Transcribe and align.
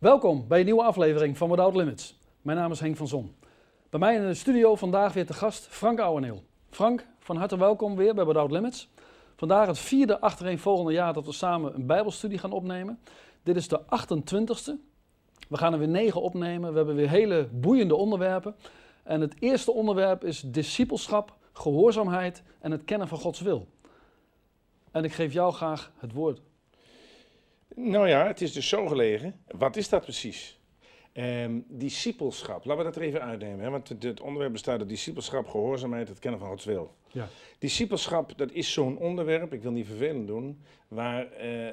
Welkom 0.00 0.48
bij 0.48 0.58
een 0.58 0.64
nieuwe 0.64 0.82
aflevering 0.82 1.36
van 1.36 1.50
Without 1.50 1.76
Limits. 1.76 2.18
Mijn 2.42 2.58
naam 2.58 2.70
is 2.70 2.80
Henk 2.80 2.96
van 2.96 3.08
Zon. 3.08 3.34
Bij 3.90 4.00
mij 4.00 4.14
in 4.14 4.26
de 4.26 4.34
studio 4.34 4.74
vandaag 4.74 5.12
weer 5.12 5.26
te 5.26 5.32
gast 5.32 5.66
Frank 5.66 5.98
Ouweneel. 5.98 6.42
Frank, 6.70 7.06
van 7.18 7.36
harte 7.36 7.58
welkom 7.58 7.96
weer 7.96 8.14
bij 8.14 8.26
Without 8.26 8.50
Limits. 8.50 8.88
Vandaag 9.36 9.66
het 9.66 9.78
vierde 9.78 10.20
achtereenvolgende 10.20 10.92
jaar 10.92 11.12
dat 11.12 11.26
we 11.26 11.32
samen 11.32 11.74
een 11.74 11.86
bijbelstudie 11.86 12.38
gaan 12.38 12.52
opnemen. 12.52 12.98
Dit 13.42 13.56
is 13.56 13.68
de 13.68 13.80
28ste. 13.80 14.72
We 15.48 15.56
gaan 15.56 15.72
er 15.72 15.78
weer 15.78 15.88
negen 15.88 16.22
opnemen. 16.22 16.70
We 16.70 16.76
hebben 16.76 16.94
weer 16.94 17.10
hele 17.10 17.48
boeiende 17.52 17.94
onderwerpen. 17.94 18.54
En 19.02 19.20
het 19.20 19.34
eerste 19.38 19.72
onderwerp 19.72 20.24
is 20.24 20.40
discipelschap, 20.40 21.36
gehoorzaamheid 21.52 22.42
en 22.60 22.70
het 22.70 22.84
kennen 22.84 23.08
van 23.08 23.18
Gods 23.18 23.40
wil. 23.40 23.66
En 24.90 25.04
ik 25.04 25.12
geef 25.12 25.32
jou 25.32 25.52
graag 25.52 25.92
het 25.98 26.12
woord. 26.12 26.40
Nou 27.74 28.08
ja, 28.08 28.26
het 28.26 28.40
is 28.40 28.52
dus 28.52 28.68
zo 28.68 28.86
gelegen. 28.86 29.40
Wat 29.46 29.76
is 29.76 29.88
dat 29.88 30.02
precies? 30.02 30.60
Ehm 31.12 31.58
discipelschap, 31.68 32.64
laten 32.64 32.84
we 32.84 32.90
dat 32.90 32.96
er 32.96 33.08
even 33.08 33.22
uitnemen. 33.22 33.64
Hè? 33.64 33.70
Want 33.70 33.88
het, 33.88 34.02
het 34.02 34.20
onderwerp 34.20 34.52
bestaat 34.52 34.78
uit 34.78 34.88
discipelschap, 34.88 35.48
gehoorzaamheid, 35.48 36.08
het 36.08 36.18
kennen 36.18 36.40
van 36.40 36.48
Gods 36.48 36.64
wil. 36.64 36.94
Ja. 37.12 37.28
Discipelschap, 37.58 38.38
dat 38.38 38.52
is 38.52 38.72
zo'n 38.72 38.98
onderwerp, 38.98 39.52
ik 39.52 39.62
wil 39.62 39.72
niet 39.72 39.86
vervelend 39.86 40.26
doen, 40.26 40.62
waar, 40.88 41.32
eh, 41.32 41.72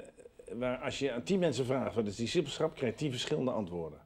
waar 0.53 0.77
als 0.77 0.99
je 0.99 1.11
aan 1.11 1.23
tien 1.23 1.39
mensen 1.39 1.65
vraagt 1.65 1.95
wat 1.95 2.07
is 2.07 2.15
discipelschap, 2.15 2.75
krijg 2.75 2.91
je 2.91 2.97
tien 2.97 3.11
verschillende 3.11 3.51
antwoorden. 3.51 3.99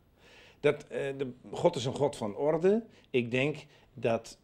Dat, 0.60 0.88
eh, 0.88 1.18
de, 1.18 1.32
God 1.52 1.76
is 1.76 1.86
een 1.86 1.96
God 1.96 2.16
van 2.16 2.36
orde. 2.36 2.84
Ik 3.10 3.32
denk 3.32 3.58
dat, 3.94 4.38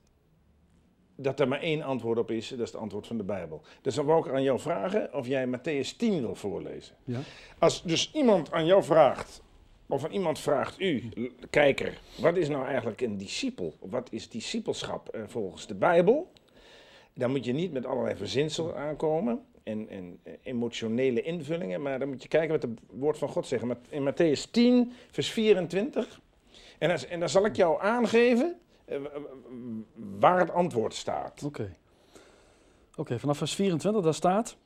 dat 1.17 1.39
er 1.39 1.47
maar 1.47 1.61
één 1.61 1.81
antwoord 1.81 2.17
op 2.17 2.31
is, 2.31 2.49
dat 2.49 2.59
is 2.59 2.71
het 2.71 2.81
antwoord 2.81 3.07
van 3.07 3.17
de 3.17 3.23
Bijbel. 3.23 3.61
Dus 3.81 3.95
dan 3.95 4.05
wou 4.05 4.27
ik 4.27 4.33
aan 4.33 4.43
jou 4.43 4.59
vragen 4.59 5.13
of 5.13 5.27
jij 5.27 5.47
Matthäus 5.47 5.97
10 5.97 6.21
wil 6.21 6.35
voorlezen. 6.35 6.95
Ja. 7.03 7.19
Als 7.59 7.83
dus 7.83 8.11
iemand 8.13 8.51
aan 8.51 8.65
jou 8.65 8.83
vraagt, 8.83 9.41
of 9.87 10.05
aan 10.05 10.11
iemand 10.11 10.39
vraagt 10.39 10.79
u, 10.79 11.09
kijker, 11.49 12.01
wat 12.21 12.35
is 12.35 12.49
nou 12.49 12.65
eigenlijk 12.65 13.01
een 13.01 13.17
discipel? 13.17 13.73
Wat 13.79 14.11
is 14.11 14.29
discipelschap 14.29 15.09
eh, 15.09 15.21
volgens 15.27 15.67
de 15.67 15.75
Bijbel? 15.75 16.31
Dan 17.13 17.31
moet 17.31 17.45
je 17.45 17.53
niet 17.53 17.71
met 17.71 17.85
allerlei 17.85 18.15
verzinsel 18.15 18.75
aankomen 18.75 19.45
en, 19.63 19.89
en 19.89 20.19
eh, 20.23 20.33
emotionele 20.43 21.21
invullingen, 21.21 21.81
maar 21.81 21.99
dan 21.99 22.07
moet 22.07 22.21
je 22.23 22.27
kijken 22.27 22.51
wat 22.51 22.61
het 22.61 22.79
woord 22.91 23.17
van 23.17 23.29
God 23.29 23.47
zegt. 23.47 23.63
In 23.89 24.11
Matthäus 24.11 24.51
10, 24.51 24.93
vers 25.11 25.31
24. 25.31 26.19
En, 26.77 26.91
als, 26.91 27.07
en 27.07 27.19
dan 27.19 27.29
zal 27.29 27.45
ik 27.45 27.55
jou 27.55 27.81
aangeven 27.81 28.59
waar 30.19 30.39
het 30.39 30.51
antwoord 30.51 30.93
staat. 30.93 31.43
Oké. 31.43 31.75
Oké, 32.95 33.19
vanaf 33.19 33.37
vers 33.37 33.55
24, 33.55 34.03
daar 34.03 34.13
staat... 34.13 34.57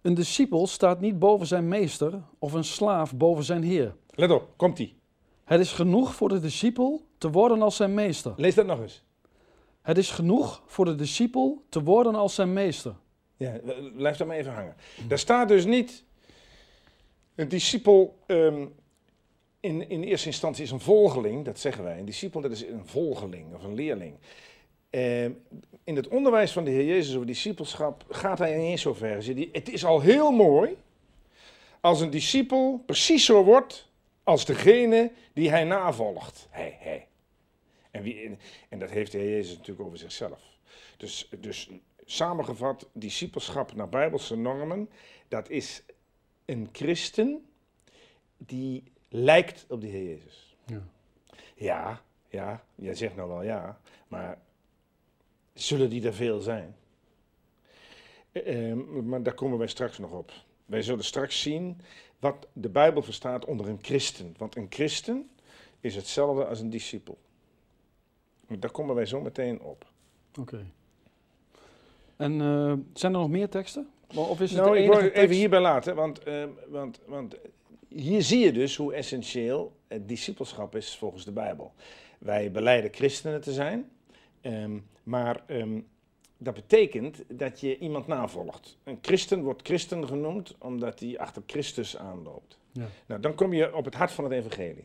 Een 0.00 0.14
discipel 0.14 0.66
staat 0.66 1.00
niet 1.00 1.18
boven 1.18 1.46
zijn 1.46 1.68
meester 1.68 2.22
of 2.38 2.52
een 2.52 2.64
slaaf 2.64 3.14
boven 3.14 3.44
zijn 3.44 3.62
heer. 3.62 3.94
Let 4.10 4.30
op, 4.30 4.48
komt-ie. 4.56 4.98
Het 5.44 5.60
is 5.60 5.72
genoeg 5.72 6.14
voor 6.14 6.28
de 6.28 6.40
discipel 6.40 7.06
te 7.18 7.30
worden 7.30 7.62
als 7.62 7.76
zijn 7.76 7.94
meester. 7.94 8.32
Lees 8.36 8.54
dat 8.54 8.66
nog 8.66 8.80
eens. 8.80 9.02
Het 9.82 9.98
is 9.98 10.10
genoeg 10.10 10.62
voor 10.66 10.84
de 10.84 10.94
discipel 10.94 11.64
te 11.68 11.82
worden 11.82 12.14
als 12.14 12.34
zijn 12.34 12.52
meester. 12.52 12.94
Ja, 13.36 13.60
blijf 13.96 14.16
daar 14.16 14.26
maar 14.26 14.36
even 14.36 14.52
hangen. 14.52 14.76
Daar 15.08 15.18
staat 15.18 15.48
dus 15.48 15.64
niet. 15.64 16.04
Een 17.34 17.48
discipel 17.48 18.18
ehm, 18.26 18.66
in, 19.60 19.88
in 19.88 20.02
eerste 20.02 20.26
instantie 20.26 20.64
is 20.64 20.70
een 20.70 20.80
volgeling, 20.80 21.44
dat 21.44 21.58
zeggen 21.58 21.84
wij. 21.84 21.98
Een 21.98 22.04
discipel 22.04 22.40
dat 22.40 22.50
is 22.50 22.62
een 22.62 22.86
volgeling 22.86 23.54
of 23.54 23.64
een 23.64 23.74
leerling. 23.74 24.14
Ehm, 24.90 25.32
in 25.84 25.96
het 25.96 26.08
onderwijs 26.08 26.52
van 26.52 26.64
de 26.64 26.70
Heer 26.70 26.84
Jezus 26.84 27.14
over 27.14 27.26
discipelschap 27.26 28.04
gaat 28.08 28.38
hij 28.38 28.56
niet 28.56 28.66
eens 28.66 28.82
zo 28.82 28.94
ver. 28.94 29.24
Het 29.52 29.68
is 29.68 29.84
al 29.84 30.00
heel 30.00 30.30
mooi 30.30 30.76
als 31.80 32.00
een 32.00 32.10
discipel 32.10 32.82
precies 32.86 33.24
zo 33.24 33.44
wordt 33.44 33.88
als 34.22 34.44
degene 34.44 35.12
die 35.32 35.50
hij 35.50 35.64
navolgt. 35.64 36.46
Hij, 36.50 36.76
hij. 36.80 37.06
En, 37.90 38.02
wie, 38.02 38.36
en 38.68 38.78
dat 38.78 38.90
heeft 38.90 39.12
de 39.12 39.18
Heer 39.18 39.30
Jezus 39.30 39.56
natuurlijk 39.56 39.86
over 39.86 39.98
zichzelf. 39.98 40.40
Dus, 40.96 41.28
dus 41.40 41.70
samengevat, 42.04 42.88
discipelschap 42.92 43.74
naar 43.74 43.88
bijbelse 43.88 44.36
normen, 44.36 44.90
dat 45.28 45.48
is 45.48 45.82
een 46.44 46.68
christen 46.72 47.44
die 48.36 48.82
lijkt 49.10 49.64
op 49.68 49.80
de 49.80 49.86
Heer 49.86 50.08
Jezus. 50.08 50.56
Ja. 50.66 50.82
Ja, 51.54 52.02
ja, 52.28 52.64
jij 52.74 52.94
zegt 52.94 53.16
nou 53.16 53.28
wel 53.28 53.42
ja, 53.42 53.80
maar 54.08 54.38
zullen 55.52 55.90
die 55.90 56.06
er 56.06 56.14
veel 56.14 56.40
zijn? 56.40 56.76
Eh, 58.32 58.70
eh, 58.70 58.76
maar 59.02 59.22
daar 59.22 59.34
komen 59.34 59.58
wij 59.58 59.66
straks 59.66 59.98
nog 59.98 60.10
op. 60.10 60.32
Wij 60.66 60.82
zullen 60.82 61.04
straks 61.04 61.42
zien 61.42 61.80
wat 62.18 62.46
de 62.52 62.68
Bijbel 62.68 63.02
verstaat 63.02 63.44
onder 63.44 63.68
een 63.68 63.78
christen. 63.82 64.34
Want 64.38 64.56
een 64.56 64.66
christen 64.70 65.30
is 65.80 65.94
hetzelfde 65.94 66.44
als 66.46 66.60
een 66.60 66.70
discipel. 66.70 67.18
Daar 68.46 68.70
komen 68.70 68.94
wij 68.94 69.06
zo 69.06 69.20
meteen 69.20 69.60
op. 69.60 69.86
Oké. 70.38 70.66
En 72.16 72.40
eh, 72.40 72.72
zijn 72.92 73.12
er 73.14 73.20
nog 73.20 73.28
meer 73.28 73.48
teksten? 73.48 73.90
Of 74.14 74.40
is 74.40 74.50
het 74.50 74.60
Nou, 74.60 74.78
ik 74.78 74.88
wil 74.88 74.98
tekst? 74.98 75.16
even 75.16 75.34
hierbij 75.34 75.60
laten, 75.60 75.94
want, 75.94 76.18
eh, 76.18 76.44
want, 76.68 77.00
want 77.06 77.36
hier 77.94 78.22
zie 78.22 78.38
je 78.38 78.52
dus 78.52 78.76
hoe 78.76 78.94
essentieel 78.94 79.76
het 79.88 80.08
discipelschap 80.08 80.76
is 80.76 80.96
volgens 80.96 81.24
de 81.24 81.32
Bijbel. 81.32 81.72
Wij 82.18 82.50
beleiden 82.50 82.92
christenen 82.92 83.40
te 83.40 83.52
zijn, 83.52 83.90
ehm, 84.40 84.78
maar 85.02 85.42
ehm, 85.46 85.80
dat 86.38 86.54
betekent 86.54 87.22
dat 87.28 87.60
je 87.60 87.78
iemand 87.78 88.06
navolgt. 88.06 88.78
Een 88.84 88.98
christen 89.02 89.42
wordt 89.42 89.62
christen 89.62 90.06
genoemd 90.06 90.54
omdat 90.58 91.00
hij 91.00 91.18
achter 91.18 91.42
Christus 91.46 91.96
aanloopt. 91.96 92.58
Ja. 92.72 92.86
Nou, 93.06 93.20
dan 93.20 93.34
kom 93.34 93.52
je 93.52 93.74
op 93.74 93.84
het 93.84 93.94
hart 93.94 94.12
van 94.12 94.24
het 94.24 94.32
evangelie. 94.32 94.84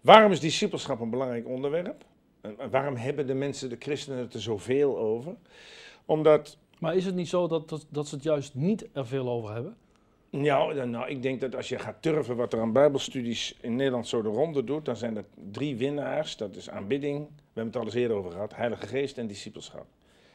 Waarom 0.00 0.32
is 0.32 0.40
discipelschap 0.40 1.00
een 1.00 1.10
belangrijk 1.10 1.46
onderwerp? 1.46 2.04
En 2.40 2.70
waarom 2.70 2.96
hebben 2.96 3.26
de 3.26 3.34
mensen, 3.34 3.68
de 3.68 3.76
christenen, 3.78 4.18
het 4.18 4.34
er 4.34 4.40
zoveel 4.40 4.98
over? 4.98 5.36
Omdat 6.04 6.58
Maar 6.78 6.96
is 6.96 7.04
het 7.04 7.14
niet 7.14 7.28
zo 7.28 7.46
dat, 7.46 7.68
dat, 7.68 7.86
dat 7.88 8.08
ze 8.08 8.14
het 8.14 8.24
juist 8.24 8.54
niet 8.54 8.88
er 8.92 9.06
veel 9.06 9.28
over 9.28 9.52
hebben? 9.52 9.76
Nou, 10.36 10.86
nou, 10.86 11.08
ik 11.08 11.22
denk 11.22 11.40
dat 11.40 11.56
als 11.56 11.68
je 11.68 11.78
gaat 11.78 12.02
turven 12.02 12.36
wat 12.36 12.52
er 12.52 12.60
aan 12.60 12.72
bijbelstudies 12.72 13.56
in 13.60 13.76
Nederland 13.76 14.08
zo 14.08 14.22
de 14.22 14.28
ronde 14.28 14.64
doet, 14.64 14.84
dan 14.84 14.96
zijn 14.96 15.16
er 15.16 15.24
drie 15.50 15.76
winnaars. 15.76 16.36
Dat 16.36 16.56
is 16.56 16.70
aanbidding, 16.70 17.26
we 17.26 17.34
hebben 17.44 17.72
het 17.72 17.76
al 17.76 17.84
eens 17.84 17.94
eerder 17.94 18.16
over 18.16 18.30
gehad, 18.30 18.56
heilige 18.56 18.86
geest 18.86 19.18
en 19.18 19.26
discipelschap. 19.26 19.86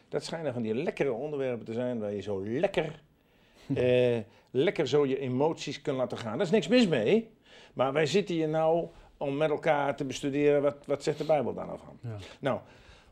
Dat 0.09 0.24
schijnen 0.24 0.53
van 0.53 0.62
die 0.62 0.75
lekkere 0.75 1.12
onderwerpen 1.12 1.66
te 1.66 1.74
zijn 1.74 2.00
waar 2.00 2.13
je 2.13 2.22
zo 2.22 2.44
lekker, 2.46 3.02
eh, 3.74 4.18
lekker 4.52 4.88
zo 4.88 5.06
je 5.06 5.19
emoties 5.19 5.81
kunt 5.81 5.97
laten 5.97 6.18
gaan. 6.18 6.38
Daar 6.38 6.46
is 6.46 6.52
niks 6.52 6.68
mis 6.68 6.88
mee, 6.88 7.30
maar 7.74 7.94
wij 7.94 8.06
zitten 8.06 8.36
hier 8.36 8.50
nou 8.50 8.88
om 9.18 9.38
met 9.38 9.50
elkaar 9.50 9.96
te 9.96 10.06
bestuderen, 10.06 10.62
wat, 10.62 10.86
wat 10.86 11.03
zegt 11.03 11.18
de 11.18 11.25
Bijbel 11.25 11.53
daar 11.53 11.66
nou 11.66 11.80
van? 11.86 12.00
Ja. 12.02 12.18
Nou, 12.40 12.59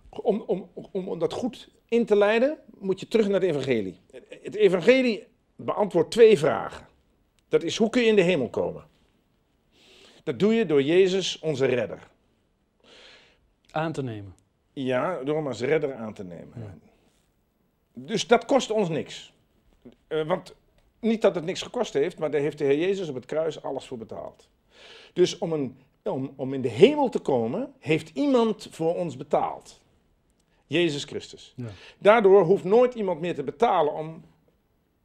om, 0.10 0.44
om, 0.48 0.70
om, 0.92 1.08
om 1.08 1.20
dat 1.20 1.34
goed 1.34 1.70
in 1.88 2.06
te 2.06 2.16
leiden, 2.16 2.58
moet 2.78 3.00
je 3.00 3.08
terug 3.08 3.26
naar 3.28 3.42
het 3.42 3.50
evangelie. 3.50 4.00
Het 4.42 4.56
evangelie 4.56 5.28
beantwoordt 5.56 6.12
twee 6.12 6.38
vragen. 6.38 6.88
Dat 7.48 7.64
is, 7.64 7.78
hoe 7.78 7.90
kun 7.90 8.02
je 8.02 8.08
in 8.08 8.16
de 8.16 8.22
hemel 8.22 8.50
komen? 8.50 8.84
Dat 10.24 10.40
doe 10.40 10.54
je 10.54 10.66
door 10.66 10.82
Jezus, 10.82 11.40
onze 11.40 11.66
redder. 11.66 12.08
Aan 13.72 13.92
te 13.92 14.04
nemen. 14.04 14.36
Ja, 14.74 15.24
door 15.24 15.36
hem 15.36 15.48
als 15.48 15.62
redder 15.62 15.94
aan 15.94 16.14
te 16.14 16.24
nemen. 16.24 16.54
Ja. 16.56 16.78
Dus 17.94 18.28
dat 18.28 18.46
kost 18.46 18.72
ons 18.72 18.90
niks. 18.90 19.34
Eh, 20.08 20.28
want 20.28 20.56
niet 21.00 21.22
dat 21.22 21.36
het 21.36 21.46
niks 21.46 21.62
gekost 21.62 21.94
heeft, 21.94 22.20
maar 22.20 22.32
daar 22.32 22.42
heeft 22.42 22.58
de 22.58 22.64
Heer 22.64 22.78
Jezus 22.78 23.10
op 23.10 23.16
het 23.16 23.26
kruis 23.26 23.64
alles 23.64 23.86
voor 23.86 23.98
betaald. 23.98 24.50
Dus 25.14 25.38
om, 25.38 25.54
een, 25.54 25.78
om, 26.04 26.34
om 26.36 26.54
in 26.54 26.62
de 26.62 26.70
hemel 26.70 27.10
te 27.10 27.20
komen, 27.20 27.74
heeft 27.80 28.10
iemand 28.14 28.68
voor 28.72 28.96
ons 28.96 29.18
betaald. 29.18 29.82
Jezus 30.68 31.04
Christus. 31.04 31.54
Ja. 31.56 31.68
Daardoor 31.98 32.44
hoeft 32.44 32.64
nooit 32.64 32.94
iemand 32.94 33.20
meer 33.20 33.36
te 33.36 33.44
betalen 33.44 33.94
om 33.94 34.24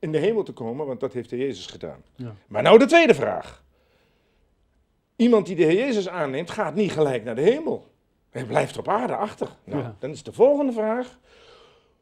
in 0.01 0.13
de 0.13 0.19
hemel 0.19 0.43
te 0.43 0.53
komen, 0.53 0.87
want 0.87 1.01
dat 1.01 1.13
heeft 1.13 1.31
de 1.31 1.37
Jezus 1.37 1.67
gedaan. 1.67 2.03
Ja. 2.15 2.35
Maar 2.47 2.63
nou 2.63 2.79
de 2.79 2.87
tweede 2.87 3.15
vraag. 3.15 3.65
Iemand 5.17 5.47
die 5.47 5.57
de 5.57 5.63
Heer 5.63 5.75
Jezus 5.79 6.09
aanneemt, 6.09 6.51
gaat 6.51 6.75
niet 6.75 6.93
gelijk 6.93 7.25
naar 7.25 7.35
de 7.35 7.41
hemel. 7.43 7.89
Hij 8.31 8.45
blijft 8.45 8.79
op 8.79 8.89
aarde 8.89 9.17
achter. 9.17 9.49
Nou, 9.65 9.83
Ja. 9.83 9.97
dan 9.99 10.11
is 10.11 10.23
de 10.23 10.33
volgende 10.33 10.73
vraag. 10.73 11.19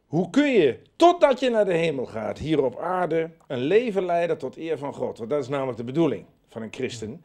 Hoe 0.06 0.30
kun 0.30 0.50
je, 0.52 0.78
totdat 0.96 1.40
je 1.40 1.50
naar 1.50 1.64
de 1.64 1.72
hemel 1.74 2.06
gaat, 2.06 2.38
hier 2.38 2.62
op 2.64 2.78
aarde, 2.78 3.30
een 3.46 3.58
leven 3.58 4.04
leiden 4.04 4.38
tot 4.38 4.56
eer 4.56 4.78
van 4.78 4.94
God? 4.94 5.18
Want 5.18 5.30
dat 5.30 5.42
is 5.42 5.48
namelijk 5.48 5.76
de 5.78 5.84
bedoeling 5.84 6.24
van 6.48 6.62
een 6.62 6.72
christen. 6.72 7.24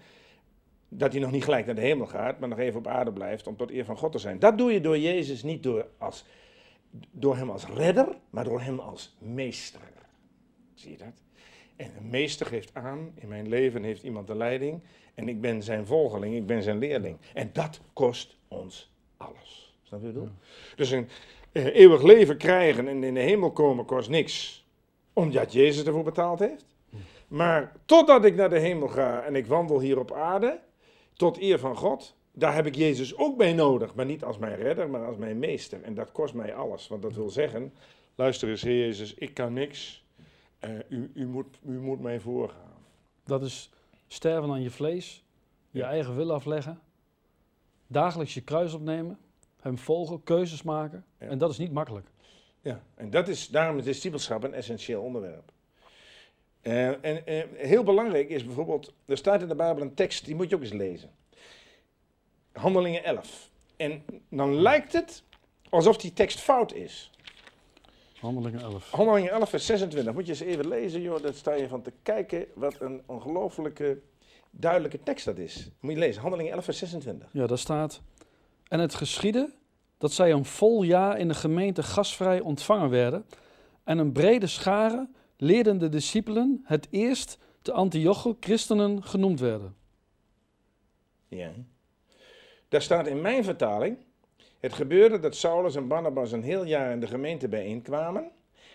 Dat 0.90 1.12
hij 1.12 1.22
nog 1.22 1.32
niet 1.32 1.44
gelijk 1.44 1.66
naar 1.66 1.76
de 1.76 1.82
hemel 1.82 2.08
gaat, 2.08 2.40
maar 2.40 2.50
nog 2.50 2.60
even 2.60 2.80
op 2.80 2.88
aarde 2.88 3.12
blijft 3.14 3.48
om 3.48 3.56
tot 3.56 3.72
eer 3.72 3.86
van 3.86 3.98
God 3.98 4.12
te 4.12 4.18
zijn. 4.18 4.40
Dat 4.40 4.58
doe 4.58 4.74
je 4.74 4.82
door 4.82 4.98
Jezus 4.98 5.44
niet 5.44 5.64
door, 5.64 5.86
als, 5.98 6.26
door 7.12 7.36
hem 7.36 7.50
als 7.50 7.66
redder, 7.68 8.08
maar 8.30 8.44
door 8.44 8.62
hem 8.62 8.80
als 8.80 9.16
meester. 9.20 9.82
Zie 10.74 10.92
je 10.92 10.98
dat? 10.98 11.22
En 11.76 11.92
een 11.98 12.10
meester 12.10 12.46
geeft 12.46 12.74
aan, 12.74 13.12
in 13.16 13.28
mijn 13.28 13.50
leven 13.50 13.84
heeft 13.84 14.04
iemand 14.04 14.28
de 14.28 14.36
leiding. 14.36 14.82
En 15.14 15.30
ik 15.30 15.42
ben 15.42 15.64
zijn 15.64 15.86
volgeling, 15.86 16.36
ik 16.36 16.46
ben 16.46 16.64
zijn 16.64 16.78
leerling. 16.78 17.18
En 17.34 17.50
dat 17.54 17.80
kost 17.94 18.36
ons 18.48 18.92
alles. 19.18 19.76
Snap 19.84 20.00
je 20.00 20.06
wat 20.06 20.16
ik 20.16 20.20
bedoel? 20.20 20.36
Dus 20.76 20.92
een 20.92 21.08
eh, 21.52 21.76
eeuwig 21.76 22.02
leven 22.02 22.38
krijgen 22.38 22.88
en 22.88 23.04
in 23.04 23.14
de 23.14 23.20
hemel 23.20 23.52
komen 23.52 23.86
kost 23.86 24.10
niks. 24.10 24.66
Omdat 25.14 25.54
Jezus 25.54 25.86
ervoor 25.86 26.04
betaald 26.04 26.40
heeft. 26.40 26.66
Maar 27.28 27.72
totdat 27.86 28.26
ik 28.26 28.36
naar 28.36 28.50
de 28.50 28.60
hemel 28.60 28.88
ga 28.88 29.24
en 29.24 29.36
ik 29.36 29.46
wandel 29.46 29.80
hier 29.80 30.00
op 30.00 30.12
aarde, 30.12 30.60
tot 31.14 31.42
eer 31.42 31.60
van 31.60 31.76
God, 31.76 32.16
daar 32.32 32.56
heb 32.56 32.66
ik 32.66 32.76
Jezus 32.76 33.18
ook 33.18 33.38
bij 33.38 33.54
nodig. 33.54 33.96
Maar 33.96 34.06
niet 34.06 34.24
als 34.24 34.38
mijn 34.38 34.56
redder, 34.56 34.90
maar 34.90 35.06
als 35.06 35.18
mijn 35.18 35.40
meester. 35.40 35.82
En 35.84 35.94
dat 35.94 36.12
kost 36.12 36.34
mij 36.34 36.56
alles. 36.56 36.88
Want 36.88 37.02
dat 37.02 37.14
wil 37.14 37.30
zeggen, 37.30 37.74
luister 38.16 38.50
eens 38.50 38.62
Heer 38.62 38.86
Jezus, 38.86 39.14
ik 39.14 39.34
kan 39.34 39.54
niks. 39.54 40.03
Eh, 40.64 40.72
u, 40.90 41.12
u, 41.14 41.28
moet, 41.28 41.60
u 41.66 41.80
moet 41.80 42.00
mij 42.00 42.20
voorgaan. 42.20 42.72
Dat 43.26 43.42
is 43.44 43.70
sterven 44.08 44.52
aan 44.52 44.62
je 44.62 44.70
vlees, 44.72 45.24
je 45.70 45.80
Ja. 45.80 45.88
eigen 45.88 46.16
wil 46.16 46.34
afleggen, 46.34 46.80
dagelijks 47.88 48.34
je 48.34 48.42
kruis 48.42 48.74
opnemen, 48.74 49.18
hem 49.62 49.78
volgen, 49.78 50.24
keuzes 50.24 50.62
maken. 50.62 51.06
Ja. 51.20 51.28
En 51.28 51.38
dat 51.38 51.50
is 51.50 51.58
niet 51.58 51.72
makkelijk. 51.72 52.08
Ja, 52.62 52.84
en 52.96 53.10
dat 53.10 53.28
is, 53.28 53.48
daarom 53.48 53.78
is 53.78 53.84
discipelschap 53.84 54.44
een 54.44 54.54
essentieel 54.54 55.02
onderwerp. 55.02 55.52
Eh, 56.62 56.88
en 56.88 57.26
eh, 57.26 57.44
heel 57.56 57.84
belangrijk 57.84 58.30
is 58.30 58.46
bijvoorbeeld, 58.46 58.94
er 59.06 59.18
staat 59.18 59.42
in 59.42 59.48
de 59.48 59.56
Bijbel 59.56 59.82
een 59.82 59.94
tekst, 59.94 60.26
die 60.26 60.36
moet 60.36 60.50
je 60.50 60.56
ook 60.56 60.62
eens 60.62 60.72
lezen. 60.72 61.10
Handelingen 62.52 63.04
11. 63.04 63.50
En 63.76 64.06
dan 64.30 64.56
lijkt 64.56 64.94
het 64.94 65.24
alsof 65.70 65.98
die 65.98 66.14
tekst 66.14 66.40
fout 66.40 66.74
is. 66.74 67.12
Handelingen 68.24 68.62
11. 68.62 68.92
Handelingen 68.92 69.32
11 69.32 69.50
vers 69.50 69.66
26, 69.66 70.14
moet 70.14 70.26
je 70.26 70.32
eens 70.32 70.42
even 70.42 70.68
lezen 70.68 71.02
joh, 71.02 71.22
daar 71.22 71.34
sta 71.34 71.54
je 71.54 71.68
van 71.68 71.82
te 71.82 71.94
kijken 72.04 72.46
wat 72.56 72.76
een 72.80 73.02
ongelooflijke 73.06 74.02
duidelijke 74.52 75.04
tekst 75.04 75.26
dat 75.26 75.38
is. 75.38 75.70
Moet 75.80 75.94
je 75.94 76.00
lezen, 76.00 76.22
Handelingen 76.22 76.52
11 76.52 76.64
vers 76.64 76.78
26. 76.78 77.30
Ja, 77.32 77.48
daar 77.48 77.58
staat. 77.58 78.02
En 78.68 78.80
het 78.80 78.96
geschiedde 78.96 79.50
dat 79.98 80.12
zij 80.12 80.32
een 80.32 80.46
vol 80.46 80.84
jaar 80.84 81.20
in 81.20 81.28
de 81.28 81.34
gemeente 81.34 81.84
gastvrij 81.84 82.40
ontvangen 82.40 82.90
werden. 82.90 83.26
En 83.84 83.98
een 83.98 84.12
brede 84.12 84.48
schare 84.48 85.10
leerden 85.38 85.78
de 85.78 85.90
discipelen 85.90 86.62
het 86.64 86.88
eerst 86.90 87.38
te 87.62 87.72
Antioche 87.72 88.36
christenen 88.40 89.04
genoemd 89.04 89.40
werden. 89.40 89.76
Ja. 91.28 91.52
Daar 92.70 92.82
staat 92.82 93.08
in 93.08 93.22
mijn 93.22 93.44
vertaling. 93.44 93.98
Het 94.64 94.74
gebeurde 94.74 95.20
dat 95.20 95.36
Saulus 95.36 95.76
en 95.76 95.88
Barnabas 95.88 96.32
een 96.32 96.44
heel 96.44 96.66
jaar 96.66 96.92
in 96.92 97.00
de 97.00 97.08
gemeente 97.08 97.48
bijeenkwamen. 97.48 98.32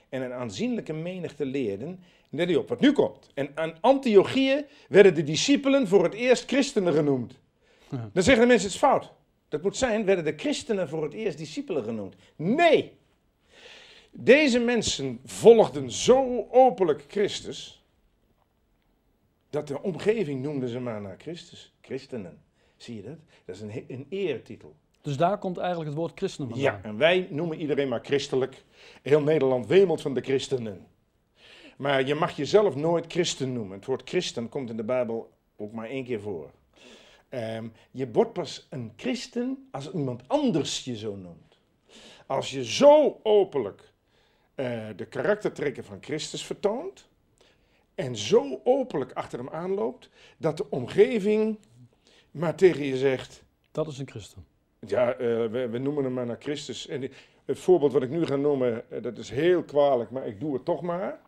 En 0.08 0.22
een 0.22 0.32
aanzienlijke 0.32 0.92
menigte 0.92 1.44
leerden. 1.44 2.02
Let 2.30 2.56
op 2.56 2.68
wat 2.68 2.80
nu 2.80 2.92
komt. 2.92 3.30
En 3.34 3.50
aan 3.54 3.74
Antiochieën 3.80 4.64
werden 4.88 5.14
de 5.14 5.22
discipelen 5.22 5.88
voor 5.88 6.04
het 6.04 6.14
eerst 6.14 6.44
christenen 6.44 6.92
genoemd. 6.92 7.34
Ja. 7.90 8.10
Dan 8.12 8.22
zeggen 8.22 8.42
de 8.42 8.48
mensen 8.48 8.66
het 8.66 8.76
is 8.76 8.80
fout. 8.80 9.12
Dat 9.48 9.62
moet 9.62 9.76
zijn, 9.76 10.04
werden 10.04 10.24
de 10.24 10.34
christenen 10.36 10.88
voor 10.88 11.02
het 11.02 11.12
eerst 11.12 11.38
discipelen 11.38 11.84
genoemd. 11.84 12.14
Nee! 12.36 12.92
Deze 14.10 14.58
mensen 14.58 15.20
volgden 15.24 15.90
zo 15.90 16.46
openlijk 16.50 17.04
Christus. 17.08 17.84
Dat 19.50 19.68
de 19.68 19.82
omgeving 19.82 20.42
noemde 20.42 20.68
ze 20.68 20.80
maar 20.80 21.00
naar 21.00 21.16
Christus. 21.18 21.74
Christenen. 21.80 22.42
Zie 22.76 22.96
je 22.96 23.02
dat? 23.02 23.18
Dat 23.44 23.54
is 23.54 23.60
een, 23.60 23.84
een 23.88 24.06
eertitel. 24.08 24.76
Dus 25.00 25.16
daar 25.16 25.38
komt 25.38 25.56
eigenlijk 25.56 25.88
het 25.88 25.98
woord 25.98 26.18
christenen 26.18 26.50
vandaan. 26.50 26.72
Ja, 26.72 26.80
en 26.82 26.96
wij 26.96 27.26
noemen 27.30 27.60
iedereen 27.60 27.88
maar 27.88 28.04
christelijk. 28.04 28.64
Heel 29.02 29.22
Nederland 29.22 29.66
wemelt 29.66 30.00
van 30.00 30.14
de 30.14 30.20
christenen. 30.20 30.86
Maar 31.76 32.06
je 32.06 32.14
mag 32.14 32.36
jezelf 32.36 32.74
nooit 32.74 33.04
christen 33.12 33.52
noemen. 33.52 33.76
Het 33.76 33.86
woord 33.86 34.08
christen 34.08 34.48
komt 34.48 34.70
in 34.70 34.76
de 34.76 34.84
Bijbel 34.84 35.30
ook 35.56 35.72
maar 35.72 35.88
één 35.88 36.04
keer 36.04 36.20
voor. 36.20 36.50
Ehm, 37.28 37.68
je 37.90 38.10
wordt 38.10 38.32
pas 38.32 38.66
een 38.70 38.92
christen 38.96 39.68
als 39.70 39.92
iemand 39.92 40.22
anders 40.26 40.84
je 40.84 40.96
zo 40.96 41.16
noemt. 41.16 41.58
Als 42.26 42.50
je 42.50 42.64
zo 42.64 43.20
openlijk 43.22 43.92
eh, 44.54 44.86
de 44.96 45.06
karaktertrekken 45.06 45.84
van 45.84 45.98
Christus 46.00 46.44
vertoont 46.44 47.08
en 47.94 48.16
zo 48.16 48.60
openlijk 48.64 49.12
achter 49.12 49.38
hem 49.38 49.48
aanloopt, 49.48 50.10
dat 50.36 50.56
de 50.56 50.70
omgeving 50.70 51.58
maar 52.30 52.54
tegen 52.54 52.84
je 52.84 52.96
zegt, 52.96 53.42
Dat 53.70 53.86
is 53.86 53.98
een 53.98 54.08
christen. 54.08 54.46
Ja, 54.86 55.12
eh, 55.12 55.18
we, 55.18 55.68
we 55.70 55.78
noemen 55.78 56.04
hem 56.04 56.12
maar 56.12 56.26
naar 56.26 56.40
Christus. 56.40 56.86
En 56.86 57.10
het 57.44 57.58
voorbeeld 57.58 57.92
wat 57.92 58.02
ik 58.02 58.10
nu 58.10 58.26
ga 58.26 58.36
noemen, 58.36 58.90
eh, 58.90 59.02
dat 59.02 59.18
is 59.18 59.30
heel 59.30 59.62
kwalijk, 59.62 60.10
maar 60.10 60.26
ik 60.26 60.40
doe 60.40 60.54
het 60.54 60.64
toch 60.64 60.82
maar. 60.82 61.20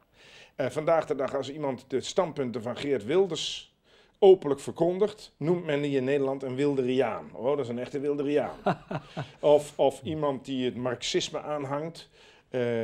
Eh, 0.56 0.67
vandaag 0.67 1.06
de 1.06 1.14
dag, 1.14 1.35
als 1.35 1.50
iemand 1.50 1.85
de 1.88 2.00
standpunten 2.00 2.62
van 2.62 2.76
Geert 2.76 3.05
Wilders 3.05 3.75
openlijk 4.19 4.61
verkondigt, 4.61 5.35
noemt 5.37 5.64
men 5.64 5.82
die 5.82 5.97
in 5.97 6.05
Nederland 6.05 6.43
een 6.43 6.55
wilderiaan. 6.55 7.31
Oh, 7.32 7.49
dat 7.56 7.58
is 7.58 7.69
een 7.69 7.79
echte 7.79 8.00
wilderiaan. 8.00 8.56
of, 9.41 9.79
of 9.79 10.02
iemand 10.02 10.44
die 10.44 10.64
het 10.64 10.76
marxisme 10.76 11.41
aanhangt, 11.41 12.08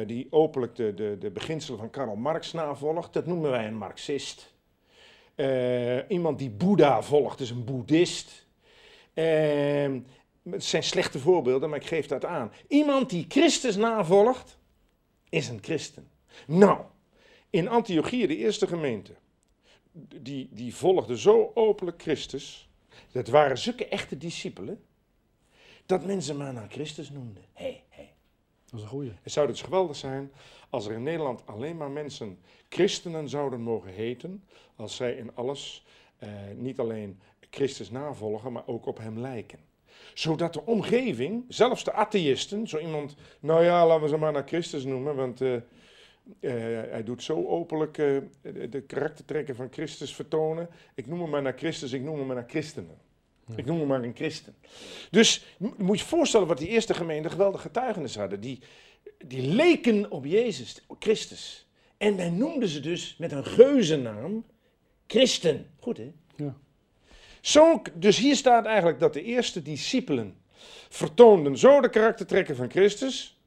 die 0.07 0.27
openlijk 0.31 0.77
de, 0.77 0.95
de, 0.95 1.17
de 1.19 1.31
beginselen 1.31 1.79
van 1.79 1.91
Karl 1.91 2.17
Marx 2.17 2.53
navolgt, 2.53 3.13
dat 3.13 3.27
noemen 3.27 3.51
wij 3.51 3.67
een 3.67 3.77
marxist. 3.77 4.55
Iemand 6.09 6.39
die 6.39 6.51
Boeddha 6.51 7.03
volgt, 7.03 7.41
is 7.41 7.51
een 7.51 7.65
boeddhist. 7.65 8.47
Ehm, 9.15 9.99
het 10.51 10.65
zijn 10.65 10.83
slechte 10.83 11.19
voorbeelden, 11.19 11.71
maar 11.71 11.79
ik 11.79 11.87
geef 11.87 12.07
dat 12.07 12.25
aan. 12.25 12.53
Iemand 12.69 13.11
die 13.11 13.25
Christus 13.29 13.77
navolgt, 13.77 14.59
is 15.29 15.49
een 15.49 15.63
christen. 15.63 16.09
Nou, 16.47 16.81
in 17.51 17.69
Antiochië, 17.69 18.27
de 18.27 18.37
eerste 18.37 18.67
gemeente, 18.67 19.13
die, 20.21 20.49
die 20.53 20.75
volgde 20.75 21.19
zo 21.19 21.51
openlijk 21.55 22.03
Christus. 22.03 22.69
Dat 23.13 23.29
waren 23.29 23.59
zulke 23.59 23.89
echte 23.89 24.19
discipelen, 24.19 24.85
dat 25.87 26.05
mensen 26.05 26.37
maar 26.37 26.53
naar 26.53 26.71
Christus 26.71 27.11
noemden. 27.11 27.45
Hé, 27.53 27.83
hé. 27.89 28.09
Dat 28.65 28.75
is 28.75 28.83
een 28.83 28.89
goeie. 28.89 29.13
Het 29.23 29.33
zou 29.33 29.47
dus 29.47 29.63
geweldig 29.63 29.97
zijn 29.97 30.33
als 30.71 30.87
er 30.87 30.93
in 30.93 31.03
Nederland 31.03 31.47
alleen 31.47 31.77
maar 31.77 31.91
mensen 31.91 32.39
christenen 32.69 33.29
zouden 33.29 33.61
mogen 33.61 33.93
heten, 33.93 34.45
als 34.77 34.97
zij 34.97 35.15
in 35.15 35.35
alles 35.35 35.85
eh, 36.17 36.31
niet 36.55 36.79
alleen 36.79 37.21
Christus 37.51 37.91
navolgen, 37.91 38.53
maar 38.53 38.67
ook 38.67 38.87
op 38.87 38.99
hem 38.99 39.19
lijken. 39.19 39.59
Zodat 40.15 40.53
de 40.53 40.67
omgeving, 40.67 41.45
zelfs 41.49 41.85
de 41.85 41.93
atheïsten, 41.93 42.69
zo 42.69 42.79
iemand, 42.79 43.15
nou 43.41 43.65
ja, 43.65 43.87
laten 43.87 44.03
we 44.03 44.09
ze 44.09 44.17
maar 44.17 44.33
naar 44.33 44.47
Christus 44.47 44.85
noemen, 44.85 45.15
want 45.15 45.41
eh, 45.41 45.55
eh, 45.55 45.63
hij 46.91 47.05
doet 47.05 47.23
zo 47.23 47.47
openlijk 47.47 47.99
eh, 47.99 48.17
de, 48.71 48.83
karaktertrekken 48.87 49.55
van 49.55 49.69
Christus 49.71 50.15
vertonen. 50.15 50.69
Ik 50.95 51.07
noem 51.07 51.21
hem 51.21 51.31
maar 51.31 51.43
naar 51.43 51.59
Christus, 51.59 51.93
ik 51.93 52.03
noem 52.03 52.17
hem 52.17 52.27
maar 52.27 52.37
naar 52.37 52.49
christenen. 52.49 53.05
Ik 53.57 53.65
noem 53.65 53.79
hem 53.79 53.87
maar 53.87 54.03
een 54.03 54.15
christen. 54.15 54.55
Dus 55.11 55.45
moet 55.77 55.99
je 55.99 56.07
voorstellen 56.07 56.47
wat 56.47 56.59
die 56.59 56.69
eerste 56.69 56.95
gemeente 56.95 57.31
geweldige 57.31 57.63
getuigenis 57.63 58.17
hadden. 58.17 58.41
Die, 58.41 58.61
die 59.19 59.43
leken 59.43 60.11
op 60.11 60.25
Jezus 60.25 60.85
Christus. 60.99 61.67
En 61.97 62.15
men 62.15 62.39
noemde 62.39 62.69
ze 62.69 62.81
dus 62.81 63.17
met 63.19 63.33
een 63.33 63.45
geuzennaam 63.45 64.45
christen. 65.07 65.67
Goed 65.81 65.97
hè? 65.97 66.13
Ja. 66.37 66.57
Zo, 67.47 67.83
dus 67.95 68.19
hier 68.19 68.37
staat 68.37 68.65
eigenlijk 68.67 69.01
dat 69.01 69.13
de 69.13 69.23
eerste 69.23 69.63
discipelen 69.63 70.37
vertoonden 70.89 71.59
zo 71.59 71.81
de 71.81 71.89
karaktertrekken 71.89 72.57
van 72.57 72.71
Christus. 72.71 73.39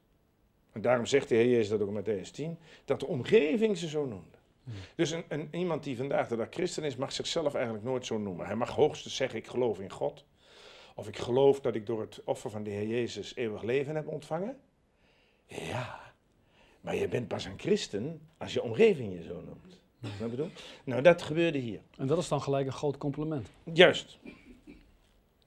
En 0.71 0.81
daarom 0.81 1.05
zegt 1.05 1.29
de 1.29 1.35
Heer 1.35 1.49
Jezus 1.49 1.69
dat 1.69 1.81
ook 1.81 1.87
in 1.87 2.03
Matthäus 2.03 2.31
10. 2.31 2.57
Dat 2.85 2.99
de 2.99 3.07
omgeving 3.07 3.77
ze 3.77 3.87
zo 3.87 4.05
noemde. 4.05 4.37
Dus 4.95 5.11
een, 5.11 5.23
een, 5.27 5.47
iemand 5.51 5.83
die 5.83 5.97
vandaag 5.97 6.27
de 6.27 6.35
dag 6.35 6.47
christen 6.49 6.83
is, 6.83 6.95
mag 6.95 7.11
zichzelf 7.11 7.53
eigenlijk 7.53 7.83
nooit 7.85 8.05
zo 8.05 8.17
noemen. 8.17 8.45
Hij 8.45 8.55
mag 8.55 8.69
hoogstens 8.69 9.15
zeggen, 9.15 9.39
ik 9.39 9.47
geloof 9.47 9.79
in 9.79 9.91
God. 9.91 10.25
Of 10.95 11.07
ik 11.07 11.17
geloof 11.17 11.61
dat 11.61 11.75
ik 11.75 11.85
door 11.85 12.01
het 12.01 12.21
offer 12.23 12.49
van 12.49 12.63
de 12.63 12.69
Heer 12.69 12.87
Jezus 12.87 13.35
eeuwig 13.35 13.61
leven 13.61 13.95
heb 13.95 14.07
ontvangen. 14.07 14.57
Ja, 15.45 16.13
maar 16.81 16.95
je 16.95 17.07
bent 17.07 17.27
pas 17.27 17.45
een 17.45 17.59
christen 17.59 18.21
als 18.37 18.53
je 18.53 18.63
omgeving 18.63 19.13
je 19.13 19.23
zo 19.23 19.41
noemt. 19.41 19.81
Wat 19.99 20.11
ik 20.19 20.29
bedoel? 20.29 20.49
Nou, 20.83 21.01
dat 21.01 21.21
gebeurde 21.21 21.57
hier. 21.57 21.79
En 21.97 22.07
dat 22.07 22.17
is 22.17 22.27
dan 22.27 22.41
gelijk 22.41 22.65
een 22.65 22.73
groot 22.73 22.97
compliment. 22.97 23.47
Juist. 23.73 24.17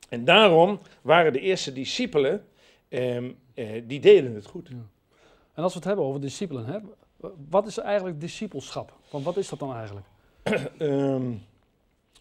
En 0.09 0.25
daarom 0.25 0.81
waren 1.03 1.33
de 1.33 1.41
eerste 1.41 1.73
discipelen, 1.73 2.47
ehm, 2.89 3.31
eh, 3.55 3.83
die 3.87 4.01
deden 4.01 4.35
het 4.35 4.47
goed. 4.47 4.69
En 4.69 5.63
als 5.63 5.73
we 5.73 5.79
het 5.79 5.89
hebben 5.89 6.05
over 6.05 6.21
discipelen, 6.21 6.67
hè, 6.67 6.79
wat 7.49 7.67
is 7.67 7.79
eigenlijk 7.79 8.21
discipelschap? 8.21 8.99
Want 9.11 9.25
wat 9.25 9.37
is 9.37 9.49
dat 9.49 9.59
dan 9.59 9.75
eigenlijk? 9.75 10.07
Ehm, 10.79 11.33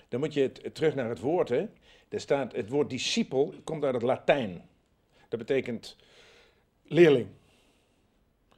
dan 0.10 0.20
moet 0.20 0.34
je 0.34 0.42
het, 0.42 0.76
terug 0.76 0.96
naar 0.96 1.10
het 1.10 1.20
woord. 1.20 1.50
Hè. 1.50 1.66
Er 2.10 2.20
staat, 2.20 2.56
het 2.56 2.70
woord 2.70 2.90
discipel 2.90 3.54
komt 3.64 3.84
uit 3.84 3.94
het 3.94 4.04
Latijn. 4.04 4.62
Dat 5.30 5.40
betekent 5.40 5.96
leerling. 6.84 7.28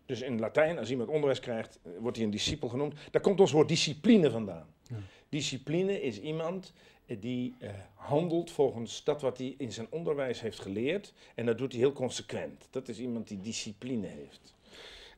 Dus 0.06 0.22
in 0.22 0.32
het 0.32 0.42
Latijn, 0.42 0.78
als 0.78 0.90
iemand 0.90 1.10
onderwijs 1.10 1.40
krijgt, 1.40 1.80
eh, 1.84 1.92
wordt 2.00 2.18
hij 2.18 2.26
een 2.26 2.32
discipel 2.32 2.70
genoemd. 2.70 2.94
Daar 3.12 3.22
komt 3.22 3.40
ons 3.40 3.52
woord 3.52 3.68
discipline 3.68 4.32
vandaan. 4.32 4.68
Ja. 4.90 4.96
Discipline 5.30 6.02
is 6.02 6.20
iemand 6.20 6.74
eh, 7.06 7.18
die 7.20 7.56
eh, 7.60 7.70
handelt 7.96 8.52
volgens 8.52 9.04
dat 9.04 9.22
wat 9.22 9.38
hij 9.38 9.56
in 9.58 9.72
zijn 9.72 9.88
onderwijs 9.90 10.42
heeft 10.42 10.60
geleerd. 10.60 11.14
En 11.36 11.46
dat 11.46 11.58
doet 11.58 11.72
hij 11.72 11.82
heel 11.82 11.94
consequent. 11.94 12.68
Dat 12.70 12.88
is 12.88 13.00
iemand 13.00 13.28
die 13.28 13.42
discipline 13.42 14.08
heeft. 14.08 14.56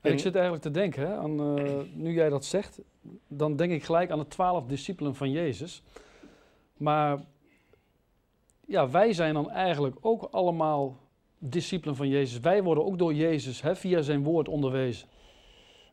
En 0.02 0.12
ik 0.12 0.20
zit 0.20 0.34
eigenlijk 0.34 0.64
te 0.64 0.72
denken, 0.72 1.08
hè, 1.08 1.16
aan, 1.16 1.58
eh, 1.58 1.80
nu 1.94 2.14
jij 2.14 2.30
dat 2.30 2.46
zegt, 2.46 2.80
dan 3.28 3.56
denk 3.56 3.72
ik 3.72 3.84
gelijk 3.84 4.12
aan 4.12 4.20
de 4.20 4.28
twaalf 4.28 4.66
discipelen 4.66 5.16
van 5.16 5.32
Jezus. 5.32 5.84
Maar 6.78 7.26
ja, 8.68 8.90
wij 8.90 9.14
zijn 9.14 9.34
dan 9.34 9.50
eigenlijk 9.52 9.98
ook 10.02 10.28
allemaal 10.32 10.98
discipelen 11.52 11.96
van 11.96 12.08
Jezus. 12.08 12.40
Wij 12.40 12.64
worden 12.64 12.86
ook 12.86 12.98
door 12.98 13.14
Jezus 13.14 13.62
hè, 13.62 13.76
via 13.76 14.02
zijn 14.02 14.24
woord 14.24 14.48
onderwezen. 14.48 15.08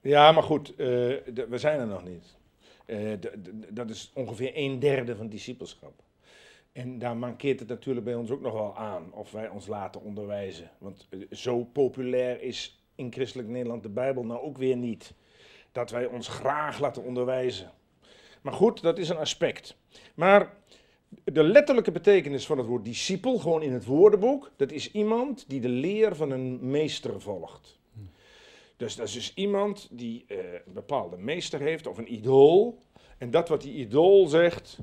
Ja, 0.02 0.32
maar 0.32 0.42
goed, 0.42 0.76
de- 0.76 1.47
we 1.49 1.59
zijn 1.59 1.80
er 1.80 1.87
nog 1.87 2.04
niet. 2.04 2.37
Eh, 2.87 3.12
dat 3.71 3.90
is 3.90 4.11
ongeveer 4.14 4.50
een 4.54 4.78
derde 4.78 5.16
van 5.16 5.28
discipelschap. 5.28 5.92
En 6.73 6.99
daar 6.99 7.16
mankeert 7.16 7.61
het 7.61 7.68
natuurlijk 7.68 8.04
bij 8.04 8.14
ons 8.14 8.30
ook 8.30 8.40
nog 8.40 8.52
wel 8.52 8.76
aan 8.76 9.12
of 9.12 9.30
wij 9.30 9.49
ons 9.49 9.66
laten 9.66 10.00
onderwijzen. 10.02 10.71
Want 10.78 11.06
eh, 11.11 11.18
zo 11.30 11.64
populair 11.64 12.42
is 12.42 12.82
in 12.94 13.12
christelijk 13.12 13.49
Nederland 13.49 13.82
de 13.82 13.88
Bijbel 13.88 14.25
nou 14.25 14.40
ook 14.40 14.59
weer 14.59 14.76
niet. 14.76 15.14
Dat 15.73 15.90
wij 15.90 16.06
ons 16.06 16.28
graag 16.28 16.80
laten 16.80 17.02
onderwijzen. 17.02 17.71
Maar 18.42 18.52
goed, 18.52 18.82
dat 18.82 18.99
is 18.99 19.09
een 19.09 19.16
aspect. 19.16 19.76
Maar 20.14 20.54
de 21.25 21.42
letterlijke 21.42 21.92
betekenis 21.92 22.47
van 22.47 22.59
het 22.59 22.66
woord 22.66 22.85
discipel, 22.85 23.38
gewoon 23.38 23.62
in 23.62 23.73
het 23.73 23.85
woordenboek, 23.85 24.50
dat 24.57 24.73
is 24.73 24.92
iemand 24.92 25.45
die 25.49 25.61
de 25.61 25.69
leer 25.69 26.16
van 26.16 26.31
een 26.31 26.71
meester 26.71 27.21
volgt. 27.21 27.81
Dus 28.76 28.97
dat 28.97 29.07
is 29.07 29.12
dus 29.12 29.35
iemand 29.35 29.88
die 29.90 30.25
eh, 30.28 30.37
een 30.66 30.73
bepaalde 30.73 31.16
meester 31.16 31.61
heeft 31.61 31.87
of 31.87 31.99
een 31.99 32.12
idool. 32.12 32.78
En 33.19 33.31
dat 33.31 33.49
wat 33.49 33.62
die 33.62 33.75
idool 33.75 34.26
zegt, 34.26 34.78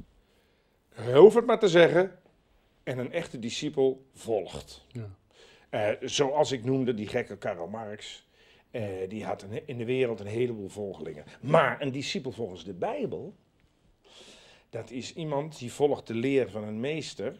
hij 0.93 1.17
hoeft 1.17 1.35
het 1.35 1.45
maar 1.45 1.59
te 1.59 1.67
zeggen. 1.67 2.19
En 2.83 2.97
een 2.97 3.11
echte 3.11 3.39
discipel 3.39 4.05
volgt. 4.13 4.85
Ja. 4.91 5.09
Eh, 5.69 5.89
zoals 6.09 6.51
ik 6.51 6.63
noemde, 6.63 6.93
die 6.93 7.07
gekke 7.07 7.37
Karl 7.37 7.67
Marx. 7.67 8.27
eh, 8.71 8.83
die 9.07 9.25
had 9.25 9.41
een- 9.43 9.67
in 9.67 9.77
de 9.77 9.85
wereld 9.85 10.19
een 10.19 10.25
heleboel 10.25 10.67
volgelingen. 10.67 11.23
Maar 11.41 11.81
een 11.81 11.91
discipel 11.91 12.31
volgens 12.31 12.63
de 12.63 12.73
Bijbel, 12.73 13.33
dat 14.69 14.91
is 14.91 15.13
iemand 15.13 15.59
die 15.59 15.71
volgt 15.71 16.07
de 16.07 16.13
leer 16.13 16.49
van 16.49 16.63
een 16.63 16.79
meester. 16.79 17.39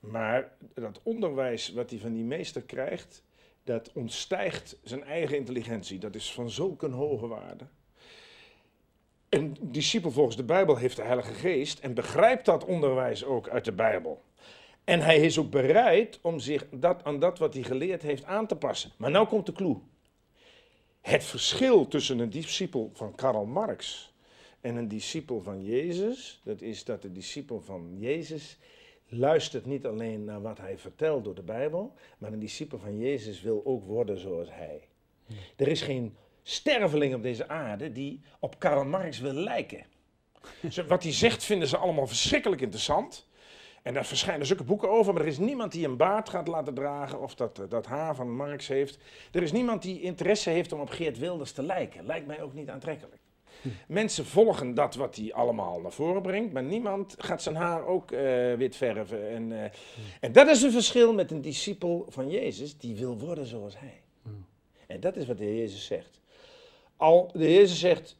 Maar 0.00 0.52
dat 0.74 1.00
onderwijs 1.02 1.72
wat 1.72 1.90
hij 1.90 1.98
van 1.98 2.12
die 2.12 2.24
meester 2.24 2.62
krijgt, 2.62 3.22
dat 3.64 3.92
ontstijgt 3.92 4.78
zijn 4.82 5.04
eigen 5.04 5.36
intelligentie. 5.36 5.98
Dat 5.98 6.14
is 6.14 6.32
van 6.32 6.50
zulke 6.50 6.86
een 6.86 6.92
hoge 6.92 7.26
waarde. 7.26 7.66
Een 9.28 9.56
discipel 9.60 10.10
volgens 10.10 10.36
de 10.36 10.44
Bijbel 10.44 10.76
heeft 10.76 10.96
de 10.96 11.02
Heilige 11.02 11.34
Geest 11.34 11.78
en 11.78 11.94
begrijpt 11.94 12.44
dat 12.44 12.64
onderwijs 12.64 13.24
ook 13.24 13.48
uit 13.48 13.64
de 13.64 13.72
Bijbel. 13.72 14.22
En 14.84 15.00
hij 15.00 15.20
is 15.20 15.38
ook 15.38 15.50
bereid 15.50 16.18
om 16.22 16.38
zich 16.38 16.66
dat, 16.70 17.04
aan 17.04 17.18
dat 17.18 17.38
wat 17.38 17.54
hij 17.54 17.62
geleerd 17.62 18.02
heeft 18.02 18.24
aan 18.24 18.46
te 18.46 18.56
passen. 18.56 18.90
Maar 18.96 19.10
nou 19.10 19.26
komt 19.26 19.46
de 19.46 19.52
clue. 19.52 19.76
Het 21.00 21.24
verschil 21.24 21.88
tussen 21.88 22.18
een 22.18 22.30
discipel 22.30 22.90
van 22.94 23.14
Karl 23.14 23.46
Marx 23.46 24.09
en 24.60 24.76
een 24.76 24.88
discipel 24.88 25.42
van 25.42 25.64
Jezus, 25.64 26.40
dat 26.44 26.60
is 26.60 26.84
dat 26.84 27.02
de 27.02 27.12
discipel 27.12 27.60
van 27.60 27.96
Jezus 27.98 28.58
luistert 29.08 29.66
niet 29.66 29.86
alleen 29.86 30.24
naar 30.24 30.42
wat 30.42 30.58
hij 30.58 30.78
vertelt 30.78 31.24
door 31.24 31.34
de 31.34 31.42
Bijbel, 31.42 31.94
maar 32.18 32.32
een 32.32 32.38
discipel 32.38 32.78
van 32.78 32.98
Jezus 32.98 33.42
wil 33.42 33.62
ook 33.64 33.84
worden 33.84 34.18
zoals 34.18 34.48
hij. 34.50 34.88
Er 35.56 35.68
is 35.68 35.82
geen 35.82 36.16
sterveling 36.42 37.14
op 37.14 37.22
deze 37.22 37.48
aarde 37.48 37.92
die 37.92 38.20
op 38.38 38.58
Karl 38.58 38.84
Marx 38.84 39.18
wil 39.18 39.32
lijken. 39.32 39.86
Wat 40.88 41.02
hij 41.02 41.12
zegt 41.12 41.44
vinden 41.44 41.68
ze 41.68 41.76
allemaal 41.76 42.06
verschrikkelijk 42.06 42.60
interessant. 42.60 43.28
En 43.82 43.94
daar 43.94 44.06
verschijnen 44.06 44.46
zulke 44.46 44.64
boeken 44.64 44.90
over, 44.90 45.12
maar 45.12 45.22
er 45.22 45.28
is 45.28 45.38
niemand 45.38 45.72
die 45.72 45.86
een 45.86 45.96
baard 45.96 46.28
gaat 46.28 46.48
laten 46.48 46.74
dragen 46.74 47.20
of 47.20 47.34
dat, 47.34 47.58
eh, 47.58 47.64
dat 47.68 47.86
haar 47.86 48.14
van 48.14 48.36
Marx 48.36 48.68
heeft. 48.68 48.98
Er 49.32 49.42
is 49.42 49.52
niemand 49.52 49.82
die 49.82 50.00
interesse 50.00 50.50
heeft 50.50 50.72
om 50.72 50.80
op 50.80 50.90
Geert 50.90 51.18
Wilders 51.18 51.52
te 51.52 51.62
lijken. 51.62 52.06
Lijkt 52.06 52.26
mij 52.26 52.42
ook 52.42 52.54
niet 52.54 52.68
aantrekkelijk. 52.68 53.20
Mensen 53.86 54.26
volgen 54.26 54.74
dat 54.74 54.94
wat 54.94 55.16
hij 55.16 55.32
allemaal 55.32 55.80
naar 55.80 55.92
voren 55.92 56.22
brengt, 56.22 56.52
maar 56.52 56.62
niemand 56.62 57.14
gaat 57.18 57.42
zijn 57.42 57.54
haar 57.54 57.86
ook 57.86 58.12
eh, 58.12 58.54
wit 58.54 58.76
verven. 58.76 59.28
En, 59.30 59.62
eh, 59.62 59.70
en 60.20 60.32
dat 60.32 60.48
is 60.48 60.62
een 60.62 60.72
verschil 60.72 61.14
met 61.14 61.30
een 61.30 61.40
discipel 61.40 62.06
van 62.08 62.30
Jezus 62.30 62.78
die 62.78 62.94
wil 62.94 63.18
worden 63.18 63.46
zoals 63.46 63.78
hij. 63.78 64.00
En 64.86 65.00
dat 65.00 65.16
is 65.16 65.26
wat 65.26 65.38
de 65.38 65.44
Heer 65.44 65.56
Jezus 65.56 65.86
zegt. 65.86 66.20
Al, 66.96 67.30
de 67.32 67.44
Heer 67.44 67.58
Jezus 67.58 67.78
zegt, 67.78 68.16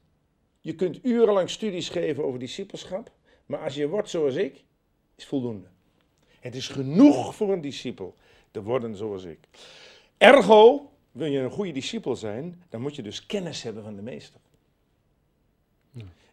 je 0.60 0.74
kunt 0.74 1.04
urenlang 1.04 1.50
studies 1.50 1.88
geven 1.88 2.24
over 2.24 2.38
discipelschap, 2.38 3.10
maar 3.46 3.58
als 3.58 3.74
je 3.74 3.88
wordt 3.88 4.10
zoals 4.10 4.34
ik, 4.34 4.64
is 5.16 5.26
voldoende. 5.26 5.66
Het 6.40 6.54
is 6.54 6.68
genoeg 6.68 7.34
voor 7.34 7.52
een 7.52 7.60
discipel 7.60 8.14
te 8.50 8.62
worden 8.62 8.96
zoals 8.96 9.24
ik. 9.24 9.38
Ergo, 10.18 10.90
wil 11.12 11.26
je 11.26 11.38
een 11.38 11.50
goede 11.50 11.72
discipel 11.72 12.16
zijn, 12.16 12.62
dan 12.68 12.80
moet 12.80 12.96
je 12.96 13.02
dus 13.02 13.26
kennis 13.26 13.62
hebben 13.62 13.82
van 13.82 13.96
de 13.96 14.02
meester. 14.02 14.40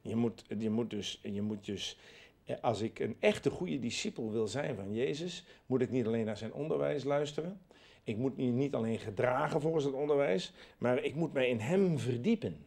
Je 0.07 0.15
moet, 0.15 0.43
je 0.57 0.69
moet 0.69 0.89
dus, 0.89 1.19
je 1.23 1.41
moet 1.41 1.65
dus 1.65 1.97
eh, 2.45 2.55
als 2.61 2.81
ik 2.81 2.99
een 2.99 3.15
echte 3.19 3.49
goede 3.49 3.79
discipel 3.79 4.31
wil 4.31 4.47
zijn 4.47 4.75
van 4.75 4.93
Jezus, 4.93 5.45
moet 5.65 5.81
ik 5.81 5.89
niet 5.89 6.05
alleen 6.05 6.25
naar 6.25 6.37
zijn 6.37 6.53
onderwijs 6.53 7.03
luisteren. 7.03 7.61
Ik 8.03 8.17
moet 8.17 8.37
me 8.37 8.43
niet 8.43 8.73
alleen 8.73 8.99
gedragen 8.99 9.61
volgens 9.61 9.83
het 9.83 9.93
onderwijs, 9.93 10.53
maar 10.77 11.03
ik 11.03 11.15
moet 11.15 11.33
mij 11.33 11.49
in 11.49 11.59
hem 11.59 11.99
verdiepen. 11.99 12.65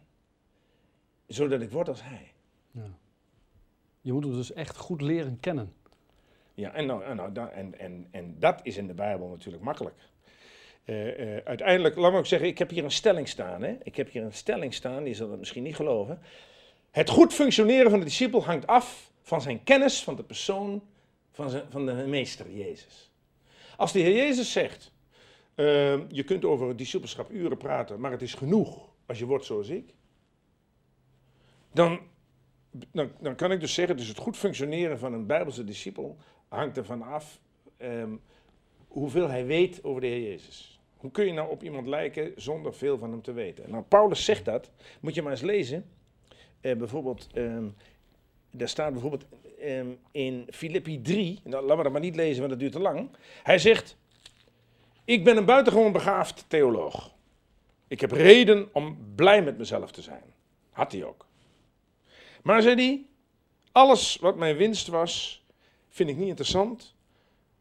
Zodat 1.26 1.60
ik 1.60 1.70
word 1.70 1.88
als 1.88 2.02
hij. 2.02 2.32
Ja. 2.70 2.98
Je 4.00 4.12
moet 4.12 4.24
hem 4.24 4.32
dus 4.32 4.52
echt 4.52 4.76
goed 4.76 5.00
leren 5.00 5.40
kennen. 5.40 5.72
Ja, 6.54 6.72
en, 6.72 6.86
nou, 6.86 7.04
en, 7.04 7.16
nou, 7.16 7.50
en, 7.50 7.78
en, 7.78 8.06
en 8.10 8.36
dat 8.38 8.60
is 8.62 8.76
in 8.76 8.86
de 8.86 8.94
Bijbel 8.94 9.28
natuurlijk 9.28 9.62
makkelijk. 9.62 9.96
Eh, 10.84 11.36
eh, 11.36 11.44
uiteindelijk, 11.44 11.96
laat 11.96 12.12
me 12.12 12.18
ook 12.18 12.26
zeggen, 12.26 12.48
ik 12.48 12.58
heb 12.58 12.70
hier 12.70 12.84
een 12.84 12.90
stelling 12.90 13.28
staan. 13.28 13.62
Hè? 13.62 13.76
Ik 13.82 13.96
heb 13.96 14.10
hier 14.10 14.22
een 14.22 14.32
stelling 14.32 14.74
staan, 14.74 15.04
die 15.04 15.14
zal 15.14 15.28
dat 15.28 15.38
misschien 15.38 15.62
niet 15.62 15.76
geloven. 15.76 16.18
Het 16.90 17.10
goed 17.10 17.32
functioneren 17.32 17.90
van 17.90 17.98
de 17.98 18.04
discipel 18.04 18.44
hangt 18.44 18.66
af 18.66 19.12
van 19.22 19.42
zijn 19.42 19.62
kennis 19.62 20.02
van 20.02 20.16
de 20.16 20.22
persoon 20.22 20.82
van, 21.30 21.50
zijn, 21.50 21.64
van 21.70 21.86
de 21.86 21.92
meester 21.92 22.52
Jezus. 22.52 23.10
Als 23.76 23.92
de 23.92 23.98
Heer 23.98 24.16
Jezus 24.16 24.52
zegt, 24.52 24.92
eh, 25.54 26.08
je 26.08 26.22
kunt 26.24 26.44
over 26.44 26.68
het 26.68 26.78
discipelschap 26.78 27.30
uren 27.30 27.56
praten, 27.56 28.00
maar 28.00 28.10
het 28.10 28.22
is 28.22 28.34
genoeg 28.34 28.88
als 29.06 29.18
je 29.18 29.26
wordt 29.26 29.44
zoals 29.44 29.68
ik. 29.68 29.94
Dan, 31.72 32.00
dan, 32.70 33.10
dan 33.20 33.34
kan 33.34 33.52
ik 33.52 33.60
dus 33.60 33.74
zeggen, 33.74 33.96
dus 33.96 34.08
het 34.08 34.18
goed 34.18 34.36
functioneren 34.36 34.98
van 34.98 35.12
een 35.12 35.26
Bijbelse 35.26 35.64
discipel 35.64 36.16
hangt 36.48 36.76
ervan 36.76 37.02
af 37.02 37.40
ehm, 37.76 38.16
hoeveel 38.88 39.28
hij 39.28 39.46
weet 39.46 39.84
over 39.84 40.00
de 40.00 40.06
Heer 40.06 40.30
Jezus. 40.30 40.80
Hoe 40.96 41.10
kun 41.10 41.26
je 41.26 41.32
nou 41.32 41.50
op 41.50 41.62
iemand 41.62 41.86
lijken 41.86 42.32
zonder 42.36 42.74
veel 42.74 42.98
van 42.98 43.10
hem 43.10 43.22
te 43.22 43.32
weten? 43.32 43.70
Nou, 43.70 43.82
Paulus 43.82 44.24
zegt 44.24 44.44
dat, 44.44 44.70
moet 45.00 45.14
je 45.14 45.22
maar 45.22 45.32
eens 45.32 45.40
lezen. 45.40 45.90
Eh, 46.60 46.76
bijvoorbeeld, 46.76 47.28
ehm, 47.34 47.64
daar 48.50 48.68
staat 48.68 48.92
bijvoorbeeld 48.92 49.24
ehm, 49.58 49.88
in 50.10 50.46
Filippi 50.50 51.02
3, 51.02 51.40
nou, 51.44 51.62
laten 51.62 51.76
we 51.76 51.82
dat 51.82 51.92
maar 51.92 52.00
niet 52.00 52.16
lezen, 52.16 52.38
want 52.38 52.50
dat 52.50 52.58
duurt 52.58 52.72
te 52.72 52.80
lang. 52.80 53.08
Hij 53.42 53.58
zegt, 53.58 53.96
ik 55.04 55.24
ben 55.24 55.36
een 55.36 55.44
buitengewoon 55.44 55.92
begaafd 55.92 56.44
theoloog. 56.48 57.14
Ik 57.88 58.00
heb 58.00 58.10
reden 58.10 58.68
om 58.72 58.98
blij 59.14 59.42
met 59.42 59.58
mezelf 59.58 59.92
te 59.92 60.02
zijn. 60.02 60.22
Had 60.70 60.92
hij 60.92 61.04
ook. 61.04 61.26
Maar 62.42 62.62
zei 62.62 62.74
hij, 62.74 63.06
alles 63.72 64.16
wat 64.16 64.36
mijn 64.36 64.56
winst 64.56 64.86
was, 64.86 65.44
vind 65.88 66.10
ik 66.10 66.16
niet 66.16 66.28
interessant, 66.28 66.94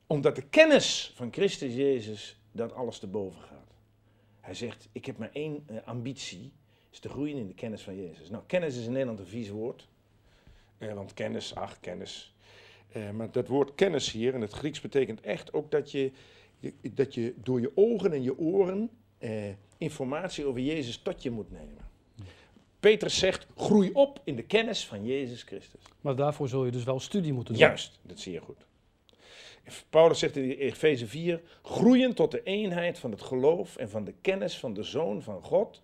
omdat 0.08 0.36
de 0.36 0.42
kennis 0.42 1.12
van 1.16 1.32
Christus 1.32 1.74
Jezus 1.74 2.40
dat 2.52 2.74
alles 2.74 3.00
te 3.00 3.08
boven 3.08 3.42
gaat. 3.42 3.74
Hij 4.40 4.54
zegt, 4.54 4.88
ik 4.92 5.06
heb 5.06 5.18
maar 5.18 5.30
één 5.34 5.64
eh, 5.66 5.76
ambitie, 5.86 6.52
is 7.00 7.06
te 7.10 7.16
groeien 7.16 7.38
in 7.38 7.48
de 7.48 7.54
kennis 7.54 7.82
van 7.82 7.96
Jezus. 7.96 8.30
Nou, 8.30 8.44
kennis 8.48 8.78
is 8.78 8.86
in 8.86 8.92
Nederland 8.92 9.20
een 9.20 9.26
vies 9.26 9.50
woord, 9.50 9.88
eh, 10.78 10.94
want 10.94 11.14
kennis, 11.14 11.56
ach, 11.56 11.80
kennis. 11.80 12.34
Eh, 12.92 13.10
maar 13.12 13.32
dat 13.32 13.48
woord 13.48 13.76
kennis 13.76 14.12
hier 14.12 14.34
in 14.34 14.42
het 14.42 14.52
Grieks 14.52 14.82
betekent 14.82 15.22
echt 15.22 15.54
ook 15.54 15.72
dat 15.72 15.92
je, 15.92 16.12
je- 16.60 16.74
dat 16.94 17.14
je 17.14 17.34
door 17.36 17.62
je 17.62 17.72
ogen 17.76 18.14
en 18.14 18.24
je 18.24 18.38
oren 18.38 18.90
eh, 19.18 19.32
informatie 19.78 20.46
over 20.46 20.62
Jezus 20.62 20.98
tot 20.98 21.24
je 21.24 21.32
moet 21.32 21.52
nemen. 21.52 21.88
Petrus 22.80 23.18
zegt, 23.18 23.48
groei 23.56 23.92
op 23.94 24.22
in 24.24 24.36
de 24.36 24.44
kennis 24.44 24.88
van 24.88 25.06
Jezus 25.06 25.44
Christus. 25.44 25.82
Maar 26.02 26.16
daarvoor 26.16 26.48
zul 26.50 26.66
je 26.66 26.72
dus 26.72 26.84
wel 26.84 27.00
studie 27.00 27.34
moeten 27.34 27.54
doen. 27.54 27.64
Juist, 27.64 28.00
dat 28.02 28.20
zie 28.20 28.34
je 28.34 28.40
goed. 28.40 28.66
Paulus 29.90 30.20
zegt 30.20 30.36
in 30.36 30.50
Efeze 30.50 31.08
4, 31.08 31.42
groeien 31.64 32.14
tot 32.16 32.32
de 32.32 32.44
eenheid 32.44 33.00
van 33.00 33.12
het 33.12 33.22
geloof 33.22 33.76
en 33.78 33.90
van 33.90 34.04
de 34.04 34.14
kennis 34.22 34.58
van 34.60 34.74
de 34.74 34.84
Zoon 34.84 35.22
van 35.22 35.42
God, 35.44 35.82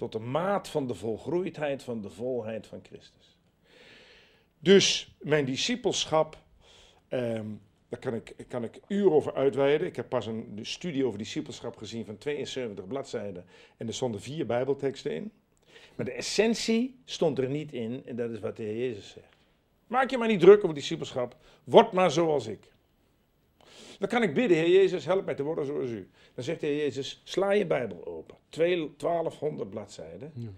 tot 0.00 0.12
de 0.12 0.18
maat 0.18 0.68
van 0.68 0.86
de 0.86 0.94
volgroeidheid 0.94 1.82
van 1.82 2.00
de 2.00 2.10
volheid 2.10 2.66
van 2.66 2.80
Christus. 2.82 3.38
Dus 4.58 5.14
mijn 5.18 5.44
discipelschap, 5.44 6.38
ehm, 7.08 7.46
daar 7.88 8.00
kan 8.00 8.14
ik, 8.14 8.34
kan 8.48 8.64
ik 8.64 8.80
uren 8.88 9.12
over 9.12 9.34
uitweiden. 9.34 9.86
Ik 9.86 9.96
heb 9.96 10.08
pas 10.08 10.26
een 10.26 10.58
studie 10.62 11.06
over 11.06 11.18
discipelschap 11.18 11.76
gezien 11.76 12.04
van 12.04 12.18
72 12.18 12.86
bladzijden 12.86 13.44
en 13.76 13.86
er 13.86 13.94
stonden 13.94 14.20
vier 14.20 14.46
bijbelteksten 14.46 15.14
in. 15.14 15.32
Maar 15.94 16.06
de 16.06 16.12
essentie 16.12 17.00
stond 17.04 17.38
er 17.38 17.48
niet 17.48 17.72
in 17.72 18.02
en 18.06 18.16
dat 18.16 18.30
is 18.30 18.40
wat 18.40 18.56
de 18.56 18.62
Heer 18.62 18.76
Jezus 18.76 19.10
zegt. 19.10 19.36
Maak 19.86 20.10
je 20.10 20.18
maar 20.18 20.28
niet 20.28 20.40
druk 20.40 20.62
over 20.62 20.74
discipelschap. 20.74 21.36
Word 21.64 21.92
maar 21.92 22.10
zoals 22.10 22.46
ik. 22.46 22.72
Dan 24.00 24.08
kan 24.08 24.22
ik 24.22 24.34
bidden, 24.34 24.56
Heer 24.56 24.70
Jezus, 24.70 25.04
help 25.04 25.24
mij 25.24 25.34
te 25.34 25.42
worden 25.42 25.66
zoals 25.66 25.90
u. 25.90 26.08
Dan 26.34 26.44
zegt 26.44 26.60
de 26.60 26.66
Heer 26.66 26.76
Jezus, 26.76 27.20
sla 27.24 27.50
je 27.50 27.66
Bijbel 27.66 28.06
open. 28.06 28.36
Twee- 28.48 28.94
1200 28.96 29.70
bladzijden. 29.70 30.32
Ja. 30.34 30.48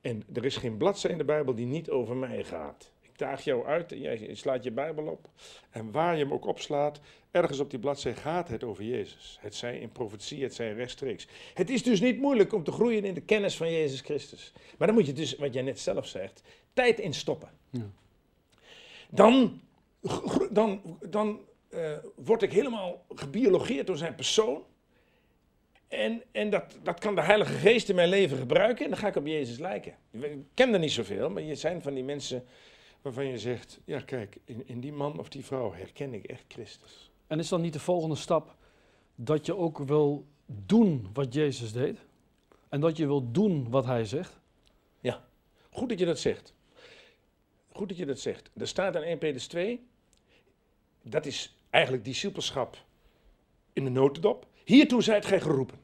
En 0.00 0.22
er 0.32 0.44
is 0.44 0.56
geen 0.56 0.76
bladzijde 0.76 1.12
in 1.12 1.18
de 1.26 1.32
Bijbel 1.32 1.54
die 1.54 1.66
niet 1.66 1.90
over 1.90 2.16
mij 2.16 2.44
gaat. 2.44 2.90
Ik 3.00 3.18
daag 3.18 3.44
jou 3.44 3.66
uit, 3.66 3.92
en 3.92 4.00
jij 4.00 4.34
slaat 4.34 4.64
je 4.64 4.70
Bijbel 4.70 5.04
op. 5.04 5.28
En 5.70 5.90
waar 5.90 6.16
je 6.16 6.24
hem 6.24 6.32
ook 6.32 6.46
opslaat, 6.46 7.00
ergens 7.30 7.58
op 7.58 7.70
die 7.70 7.78
bladzijde 7.78 8.20
gaat 8.20 8.48
het 8.48 8.64
over 8.64 8.84
Jezus. 8.84 9.38
Het 9.40 9.54
zij 9.54 9.78
in 9.78 9.92
profetie, 9.92 10.42
het 10.42 10.54
zij 10.54 10.72
rechtstreeks. 10.72 11.28
Het 11.54 11.70
is 11.70 11.82
dus 11.82 12.00
niet 12.00 12.20
moeilijk 12.20 12.52
om 12.52 12.64
te 12.64 12.72
groeien 12.72 13.04
in 13.04 13.14
de 13.14 13.20
kennis 13.20 13.56
van 13.56 13.72
Jezus 13.72 14.00
Christus. 14.00 14.52
Maar 14.78 14.86
dan 14.86 14.96
moet 14.96 15.06
je 15.06 15.12
dus, 15.12 15.36
wat 15.36 15.52
jij 15.54 15.62
net 15.62 15.80
zelf 15.80 16.06
zegt, 16.06 16.42
tijd 16.72 16.98
in 16.98 17.14
stoppen. 17.14 17.48
Ja. 17.70 17.90
Dan, 19.10 19.60
dan, 20.50 20.98
dan 21.08 21.40
eh, 21.74 21.98
word 22.14 22.42
ik 22.42 22.52
helemaal 22.52 23.04
gebiologeerd 23.14 23.86
door 23.86 23.96
zijn 23.96 24.14
persoon. 24.14 24.64
En, 25.88 26.22
en 26.32 26.50
dat, 26.50 26.76
dat 26.82 26.98
kan 26.98 27.14
de 27.14 27.22
Heilige 27.22 27.52
Geest 27.52 27.88
in 27.88 27.94
mijn 27.94 28.08
leven 28.08 28.36
gebruiken 28.36 28.84
en 28.84 28.90
dan 28.90 29.00
ga 29.00 29.08
ik 29.08 29.16
op 29.16 29.26
Jezus 29.26 29.58
lijken. 29.58 29.94
Ik 30.10 30.38
ken 30.54 30.72
er 30.72 30.78
niet 30.78 30.92
zoveel, 30.92 31.30
maar 31.30 31.42
je 31.42 31.54
zijn 31.54 31.82
van 31.82 31.94
die 31.94 32.04
mensen 32.04 32.44
waarvan 33.02 33.26
je 33.26 33.38
zegt, 33.38 33.80
ja 33.84 34.00
kijk, 34.00 34.36
in, 34.44 34.62
in 34.66 34.80
die 34.80 34.92
man 34.92 35.18
of 35.18 35.28
die 35.28 35.44
vrouw 35.44 35.72
herken 35.72 36.14
ik 36.14 36.24
echt 36.24 36.44
Christus. 36.48 37.10
En 37.26 37.38
is 37.38 37.48
dan 37.48 37.60
niet 37.60 37.72
de 37.72 37.80
volgende 37.80 38.16
stap 38.16 38.54
dat 39.14 39.46
je 39.46 39.56
ook 39.56 39.78
wil 39.78 40.26
doen 40.46 41.08
wat 41.12 41.34
Jezus 41.34 41.72
deed? 41.72 41.98
En 42.68 42.80
dat 42.80 42.96
je 42.96 43.06
wil 43.06 43.30
doen 43.30 43.70
wat 43.70 43.84
hij 43.84 44.04
zegt? 44.04 44.42
Goed 45.74 45.88
dat 45.88 45.98
je 45.98 46.04
dat 46.04 46.18
zegt. 46.18 46.54
Goed 47.72 47.88
dat 47.88 47.96
je 47.96 48.06
dat 48.06 48.18
zegt. 48.18 48.50
Er 48.56 48.68
staat 48.68 48.94
in 48.94 49.02
1 49.02 49.18
Petrus 49.18 49.46
2, 49.46 49.86
dat 51.02 51.26
is 51.26 51.56
eigenlijk 51.74 52.04
discipelschap 52.04 52.76
in 53.72 53.84
de 53.84 53.90
notendop. 53.90 54.46
Hiertoe 54.64 55.02
zijt 55.02 55.26
gij 55.26 55.40
geroepen. 55.40 55.78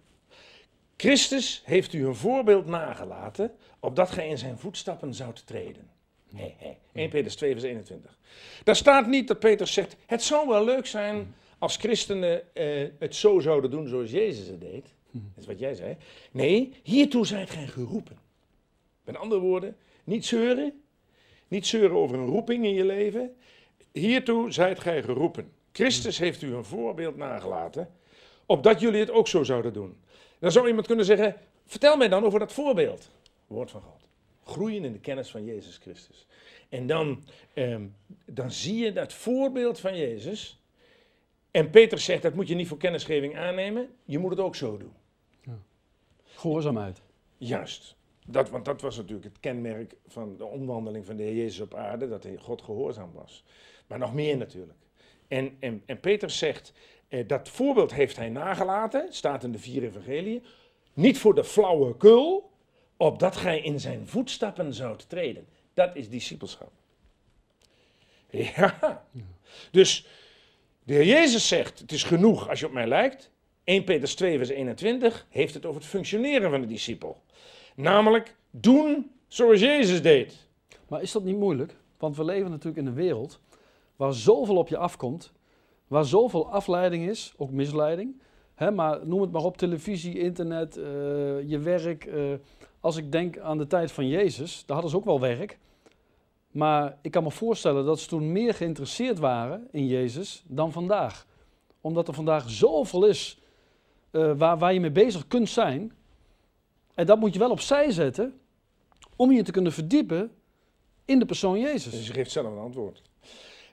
Christus 0.97 1.63
heeft 1.65 1.93
u 1.93 2.07
een 2.07 2.15
voorbeeld 2.15 2.67
nagelaten, 2.67 3.53
opdat 3.81 4.11
gij 4.11 4.29
in 4.29 4.39
zijn 4.39 4.59
voetstappen 4.59 5.15
zoudt 5.15 5.47
treden. 5.47 5.91
Hey, 6.35 6.55
hey. 6.59 6.79
1 6.93 7.11
Petrus 7.11 7.37
2 7.37 7.53
vers 7.53 7.65
21. 7.65 8.19
Daar 8.65 8.77
staat 8.77 9.07
niet 9.07 9.29
dat 9.29 9.39
Petrus 9.39 9.73
zegt, 9.73 9.97
het 10.07 10.23
zou 10.23 10.49
wel 10.49 10.65
leuk 10.65 10.87
zijn 10.87 11.35
als 11.59 11.77
christenen 11.77 12.55
eh, 12.55 12.89
het 12.99 13.15
zo 13.15 13.41
zouden 13.41 13.71
doen 13.71 13.89
zoals 13.89 14.11
Jezus 14.11 14.47
het 14.47 14.61
deed. 14.61 14.95
Dat 15.11 15.23
is 15.37 15.47
wat 15.47 15.59
jij 15.59 15.75
zei. 15.75 15.97
Nee, 16.31 16.73
hiertoe 16.83 17.27
zijt 17.27 17.51
gij 17.51 17.67
geroepen. 17.67 18.19
Met 19.05 19.17
andere 19.17 19.41
woorden, 19.41 19.77
niet 20.05 20.27
zeuren. 20.27 20.83
Niet 21.49 21.67
zeuren 21.67 21.97
over 21.97 22.19
een 22.19 22.27
roeping 22.27 22.65
in 22.65 22.75
je 22.75 22.85
leven. 22.85 23.37
Hiertoe 23.93 24.53
zijt 24.53 24.81
gij 24.81 25.03
geroepen. 25.03 25.53
Christus 25.73 26.19
heeft 26.19 26.43
u 26.43 26.55
een 26.55 26.65
voorbeeld 26.65 27.17
nagelaten, 27.17 27.91
opdat 28.47 28.81
jullie 28.81 29.01
het 29.01 29.11
ook 29.11 29.29
zo 29.29 29.43
zouden 29.43 29.73
doen. 29.73 29.97
Dan 30.39 30.53
zou 30.53 30.69
iemand 30.69 30.87
kunnen 30.87 31.05
zeggen, 31.05 31.37
vertel 31.67 31.97
mij 31.97 32.09
dan 32.09 32.25
over 32.25 32.39
dat 32.39 32.53
voorbeeld. 32.53 33.11
Woord 33.47 33.71
van 33.71 33.83
God. 33.83 34.09
Groeien 34.45 34.85
in 34.85 34.93
de 34.93 34.99
kennis 34.99 35.31
van 35.31 35.45
Jezus 35.45 35.77
Christus. 35.77 36.27
En 36.69 36.87
dan, 36.87 37.25
ehm, 37.55 37.87
dan 38.25 38.51
zie 38.51 38.85
je 38.85 38.93
dat 38.93 39.13
voorbeeld 39.13 39.81
van 39.81 39.97
Jezus. 39.97 40.61
En 41.51 41.71
Peter 41.71 41.99
zegt, 41.99 42.23
dat 42.23 42.35
moet 42.35 42.49
je 42.49 42.55
niet 42.55 42.69
voor 42.69 42.79
kennisgeving 42.79 43.37
aannemen, 43.37 43.89
je 44.05 44.19
moet 44.19 44.31
het 44.31 44.41
ook 44.41 44.57
zo 44.57 44.77
doen. 44.77 44.93
Gehoorzaamheid. 46.25 47.01
Juist. 47.39 47.97
Dat, 48.27 48.51
want 48.51 48.65
dat 48.65 48.81
was 48.81 48.97
natuurlijk 48.97 49.25
het 49.25 49.41
kenmerk 49.41 49.95
van 50.07 50.37
de 50.37 50.45
omwandeling 50.45 51.07
van 51.07 51.17
de 51.17 51.23
Heer 51.23 51.35
Jezus 51.35 51.61
op 51.61 51.75
aarde, 51.75 52.09
dat 52.09 52.23
hij 52.23 52.37
God 52.37 52.63
gehoorzaam 52.63 53.13
was. 53.13 53.45
Maar 53.87 53.99
nog 53.99 54.15
meer 54.15 54.37
natuurlijk. 54.37 54.79
En, 55.31 55.57
en, 55.61 55.83
en 55.87 56.01
Peter 56.01 56.31
zegt, 56.31 56.73
eh, 57.09 57.29
dat 57.29 57.49
voorbeeld 57.49 57.95
heeft 57.95 58.17
hij 58.17 58.29
nagelaten, 58.29 59.07
staat 59.11 59.45
in 59.45 59.53
de 59.53 59.59
vier 59.59 59.83
evangeliën, 59.83 60.45
niet 60.95 61.19
voor 61.19 61.35
de 61.35 61.45
flauwe 61.45 61.97
kul, 61.97 62.51
opdat 62.97 63.37
gij 63.37 63.61
in 63.61 63.81
zijn 63.81 64.07
voetstappen 64.07 64.75
zoudt 64.75 65.09
treden. 65.09 65.47
Dat 65.75 65.97
is 65.97 66.09
discipelschap. 66.09 66.73
Ja. 68.31 69.07
Dus 69.71 70.07
de 70.83 70.95
Heer 70.95 71.07
Jezus 71.07 71.49
zegt, 71.49 71.79
het 71.79 71.93
is 71.93 72.03
genoeg 72.03 72.49
als 72.49 72.61
je 72.61 72.67
op 72.67 72.73
mij 72.73 72.87
lijkt. 72.87 73.31
1 73.65 73.85
Petrus 73.85 74.15
2 74.15 74.37
vers 74.37 74.49
21 74.49 75.27
heeft 75.29 75.55
het 75.55 75.67
over 75.67 75.81
het 75.81 75.91
functioneren 75.91 76.51
van 76.51 76.61
de 76.61 76.67
discipel. 76.67 77.23
Namelijk 77.75 78.37
doen 78.51 79.11
zoals 79.29 79.61
Jezus 79.61 80.03
deed. 80.03 80.47
Maar 80.89 81.03
is 81.03 81.13
dat 81.13 81.25
niet 81.25 81.37
moeilijk? 81.37 81.77
Want 81.99 82.17
we 82.17 82.25
leven 82.25 82.51
natuurlijk 82.51 82.77
in 82.77 82.87
een 82.87 82.95
wereld 82.95 83.41
waar 84.01 84.15
zoveel 84.15 84.57
op 84.57 84.69
je 84.69 84.77
afkomt, 84.77 85.33
waar 85.87 86.05
zoveel 86.05 86.53
afleiding 86.53 87.09
is, 87.09 87.35
ook 87.37 87.51
misleiding. 87.51 88.21
Hè, 88.55 88.71
maar 88.71 89.07
noem 89.07 89.21
het 89.21 89.33
maar 89.33 89.45
op, 89.45 89.57
televisie, 89.57 90.19
internet, 90.19 90.77
eh, 90.77 90.85
je 91.49 91.59
werk. 91.59 92.05
eh, 92.05 92.33
als 92.81 92.97
ik 92.97 93.13
denk 93.13 93.39
aan 93.39 93.59
de 93.59 93.67
tijd 93.67 93.93
van 93.93 94.09
Jezus, 94.09 94.63
daar 94.67 94.73
hadden 94.73 94.91
ze 94.91 94.97
ook 94.97 95.05
wel 95.05 95.21
werk. 95.21 95.59
Maar 96.51 96.99
ik 97.03 97.11
kan 97.11 97.23
me 97.23 97.31
voorstellen 97.31 97.85
dat 97.85 98.01
ze 98.01 98.09
toen 98.09 98.33
meer 98.33 98.55
geïnteresseerd 98.55 99.19
waren 99.19 99.69
in 99.71 99.87
Jezus 99.87 100.45
dan 100.47 100.73
vandaag. 100.73 101.27
Omdat 101.81 102.09
er 102.09 102.15
vandaag 102.15 102.51
zoveel 102.51 103.07
is 103.07 103.39
eh, 104.11 104.33
waar, 104.37 104.59
waar 104.59 104.73
je 104.73 104.81
mee 104.81 104.91
bezig 104.91 105.27
kunt 105.27 105.49
zijn. 105.49 105.93
En 106.95 107.07
dat 107.07 107.19
moet 107.19 107.33
je 107.33 107.39
wel 107.39 107.51
opzij 107.51 107.91
zetten 107.91 108.41
om 109.17 109.33
je 109.33 109.43
te 109.43 109.53
kunnen 109.53 109.73
verdiepen 109.73 110.31
in 111.05 111.19
de 111.19 111.27
persoon 111.27 111.59
Jezus. 111.59 111.93
Dus 111.93 112.07
je 112.07 112.13
geeft 112.13 112.31
zelf 112.31 112.53
een 112.53 112.59
antwoord. 112.59 113.10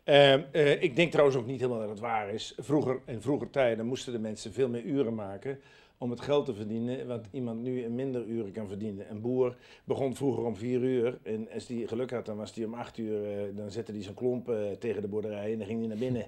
Ehm, 0.07 0.41
eh, 0.51 0.81
ik 0.81 0.95
denk 0.95 1.11
trouwens 1.11 1.37
ook 1.37 1.45
niet 1.45 1.59
helemaal 1.59 1.79
dat 1.79 1.89
het 1.89 1.99
waar 1.99 2.29
is. 2.29 2.53
Vroeger, 2.57 2.99
in 3.05 3.21
vroeger 3.21 3.49
tijden 3.49 3.85
moesten 3.85 4.13
de 4.13 4.19
mensen 4.19 4.53
veel 4.53 4.69
meer 4.69 4.83
uren 4.83 5.15
maken 5.15 5.59
om 5.97 6.09
het 6.09 6.21
geld 6.21 6.45
te 6.45 6.53
verdienen, 6.53 7.07
wat 7.07 7.25
iemand 7.31 7.61
nu 7.61 7.83
in 7.83 7.95
minder 7.95 8.25
uren 8.25 8.51
kan 8.51 8.67
verdienen. 8.67 9.09
Een 9.09 9.21
boer 9.21 9.55
begon 9.83 10.15
vroeger 10.15 10.43
om 10.45 10.55
vier 10.55 10.81
uur 10.81 11.17
en 11.23 11.47
als 11.53 11.65
die 11.65 11.87
geluk 11.87 12.11
had, 12.11 12.25
dan 12.25 12.37
was 12.37 12.55
hij 12.55 12.65
om 12.65 12.73
acht 12.73 12.97
uur, 12.97 13.23
eh, 13.23 13.43
dan 13.55 13.71
zette 13.71 13.91
hij 13.91 14.01
zijn 14.03 14.15
klomp 14.15 14.49
eh, 14.49 14.55
tegen 14.79 15.01
de 15.01 15.07
boerderij 15.07 15.51
en 15.51 15.57
dan 15.57 15.67
ging 15.67 15.79
hij 15.79 15.87
naar 15.87 15.97
binnen. 15.97 16.25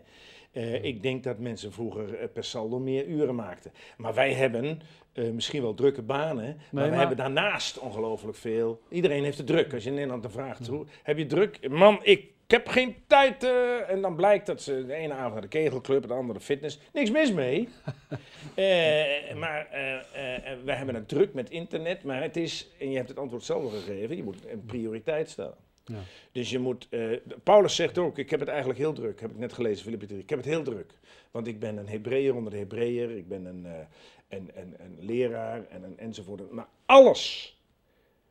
Ik 0.82 1.02
denk 1.02 1.24
dat 1.24 1.38
mensen 1.38 1.72
vroeger 1.72 2.30
per 2.34 2.44
saldo 2.44 2.80
meer 2.80 3.06
uren 3.08 3.36
maakten. 3.36 3.72
Maar 3.98 4.13
wij 4.13 4.34
hebben 4.34 4.82
misschien 5.34 5.62
wel 5.62 5.74
drukke 5.74 6.02
banen, 6.02 6.58
maar, 6.72 6.84
we 6.84 6.89
maar- 6.89 7.00
hebben 7.00 7.18
daarnaast 7.18 7.80
ongelooflijk 7.80 8.38
veel. 8.38 8.82
Iedereen 8.89 9.24
heeft 9.24 9.38
het 9.38 9.48
druk. 9.48 9.74
Als 9.74 9.84
je 9.84 9.89
in 9.89 9.96
Nederland 9.96 10.22
dan 10.24 10.32
vraagt, 10.32 10.68
hoe, 10.68 10.86
heb 11.04 11.18
je 11.18 11.26
druk? 11.26 11.70
Man, 11.70 12.00
ik 12.02 12.32
heb 12.52 12.68
geen 12.68 12.96
tijd. 13.08 13.44
eh, 13.44 13.90
en 13.90 14.02
dan 14.02 14.16
blijkt 14.16 14.46
dat 14.46 14.62
ze 14.62 14.86
de 14.86 14.94
ene 14.94 15.14
avond 15.14 15.34
naar 15.34 15.42
de 15.42 15.48
kegelclub, 15.48 16.08
de 16.08 16.14
andere 16.14 16.40
fitness. 16.40 16.80
Niks 16.94 17.12
mis 17.12 17.32
mee. 17.32 17.70
Eh, 18.56 19.36
maar 19.36 19.68
eh, 19.72 20.54
wij 20.64 20.76
hebben 20.76 20.96
het 20.96 21.08
druk 21.08 21.34
met 21.34 21.50
internet. 21.50 22.04
Maar 22.04 22.22
het 22.22 22.38
is, 22.38 22.68
en 22.80 22.90
je 22.90 22.96
hebt 22.98 23.10
het 23.10 23.18
antwoord 23.18 23.44
zelf 23.44 23.64
al 23.64 23.70
gegeven, 23.70 24.16
je 24.16 24.24
moet 24.24 24.46
een 24.48 24.66
prioriteit 24.66 25.30
stellen. 25.30 25.56
Ja. 25.86 26.00
Dus 26.32 26.50
je 26.50 26.60
moet, 26.60 26.88
Paulus 27.44 27.76
zegt 27.76 27.98
ook, 27.98 28.18
ik 28.18 28.30
heb 28.30 28.40
het 28.40 28.50
eigenlijk 28.50 28.80
heel 28.80 28.94
druk, 28.94 29.22
heb 29.22 29.32
ik 29.32 29.38
net 29.38 29.54
gelezen, 29.54 29.84
Filippi 29.84 30.06
3. 30.06 30.20
Ik 30.20 30.30
heb 30.30 30.40
het 30.40 30.48
heel 30.48 30.64
druk, 30.64 30.94
want 31.32 31.48
ik 31.48 31.60
ben 31.60 31.78
een 31.78 31.88
Hebreeër 31.88 32.36
onder 32.36 32.52
de 32.52 32.58
Hebreeër, 32.58 33.12
ik 33.12 33.28
ben 33.28 33.46
een, 33.46 33.66
een, 34.28 34.52
een, 34.56 34.76
een 34.80 34.98
leraar 35.00 35.68
en 35.70 35.84
een 35.84 35.98
enzovoort. 35.98 36.52
Maar 36.52 36.68
alles 36.86 37.58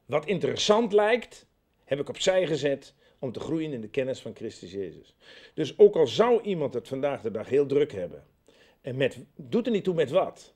wat 0.06 0.26
interessant 0.26 0.92
lijkt, 0.92 1.46
heb 1.84 2.00
ik 2.00 2.08
opzij 2.08 2.46
gezet 2.46 2.94
om 3.18 3.32
te 3.32 3.40
groeien 3.40 3.72
in 3.72 3.80
de 3.80 3.88
kennis 3.88 4.20
van 4.20 4.34
Christus 4.34 4.72
Jezus. 4.72 5.14
Dus 5.54 5.78
ook 5.78 5.96
al 5.96 6.06
zou 6.06 6.42
iemand 6.42 6.74
het 6.74 6.88
vandaag 6.88 7.22
de 7.22 7.30
dag 7.30 7.48
heel 7.48 7.66
druk 7.66 7.92
hebben, 7.92 8.24
en 8.80 8.96
met, 8.96 9.18
doet 9.36 9.66
er 9.66 9.72
niet 9.72 9.84
toe 9.84 9.94
met 9.94 10.10
wat. 10.10 10.54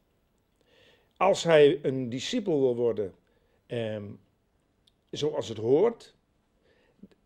Als 1.16 1.44
hij 1.44 1.78
een 1.82 2.08
discipel 2.08 2.60
wil 2.60 2.76
worden, 2.76 3.14
ehm, 3.66 4.04
zoals 5.10 5.48
het 5.48 5.58
hoort, 5.58 6.14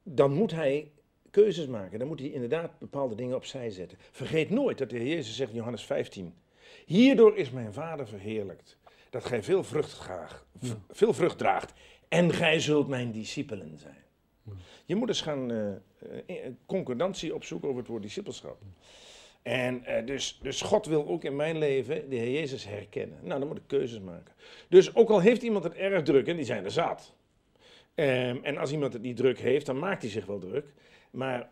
dan 0.03 0.33
moet 0.33 0.51
hij 0.51 0.90
keuzes 1.31 1.66
maken. 1.66 1.99
Dan 1.99 2.09
moet 2.09 2.20
hij 2.20 2.29
inderdaad 2.29 2.79
bepaalde 2.79 3.14
dingen 3.14 3.37
opzij 3.37 3.70
zetten. 3.70 3.99
Vergeet 4.11 4.51
nooit 4.51 4.79
dat 4.79 4.90
de 4.90 4.96
Heer 4.96 5.07
Jezus 5.07 5.37
zegt 5.37 5.51
in 5.51 5.57
Johannes 5.57 5.85
15. 5.85 6.35
Hierdoor 6.87 7.37
is 7.37 7.51
mijn 7.51 7.72
Vader 7.72 8.09
verheerlijkt. 8.09 8.79
Dat 9.11 9.25
gij 9.25 9.42
veel 9.42 9.64
vrucht, 9.64 10.09
veel 10.90 11.14
vrucht 11.14 11.38
draagt. 11.38 11.72
En 12.09 12.33
gij 12.33 12.61
zult 12.61 12.88
mijn 12.88 13.12
discipelen 13.12 13.79
zijn. 13.79 14.06
Je 14.85 14.96
moet 14.96 15.09
eens 15.09 15.20
gaan 15.20 15.50
eh, 15.50 15.74
eh, 16.26 16.52
concordantie 16.66 17.35
opzoeken 17.35 17.68
over 17.68 17.80
het 17.80 17.90
woord 17.90 18.02
discipelschap. 18.02 18.59
En 19.42 19.85
eh, 19.85 20.06
dus, 20.06 20.38
dus 20.42 20.62
God 20.62 20.87
wil 20.87 21.06
ook 21.06 21.24
in 21.24 21.37
mijn 21.37 21.59
leven 21.59 22.09
de 22.09 22.16
Heer 22.16 22.32
Jezus 22.32 22.64
herkennen. 22.64 23.18
Nou, 23.22 23.38
dan 23.38 23.48
moet 23.48 23.56
ik 23.56 23.62
keuzes 23.66 24.00
maken. 24.00 24.35
Dus 24.68 24.94
ook 24.94 25.09
al 25.09 25.20
heeft 25.20 25.42
iemand 25.42 25.64
het 25.64 25.74
erg 25.74 26.02
druk, 26.02 26.26
en 26.26 26.37
die 26.37 26.44
zijn 26.44 26.64
er 26.64 26.70
zat. 26.70 27.14
Ehm, 27.94 28.37
en 28.42 28.56
als 28.56 28.72
iemand 28.72 28.92
het 28.92 29.02
niet 29.02 29.16
druk 29.16 29.38
heeft, 29.38 29.66
dan 29.66 29.78
maakt 29.78 30.02
hij 30.02 30.11
zich 30.11 30.26
wel 30.26 30.38
druk. 30.38 30.66
Maar, 31.11 31.50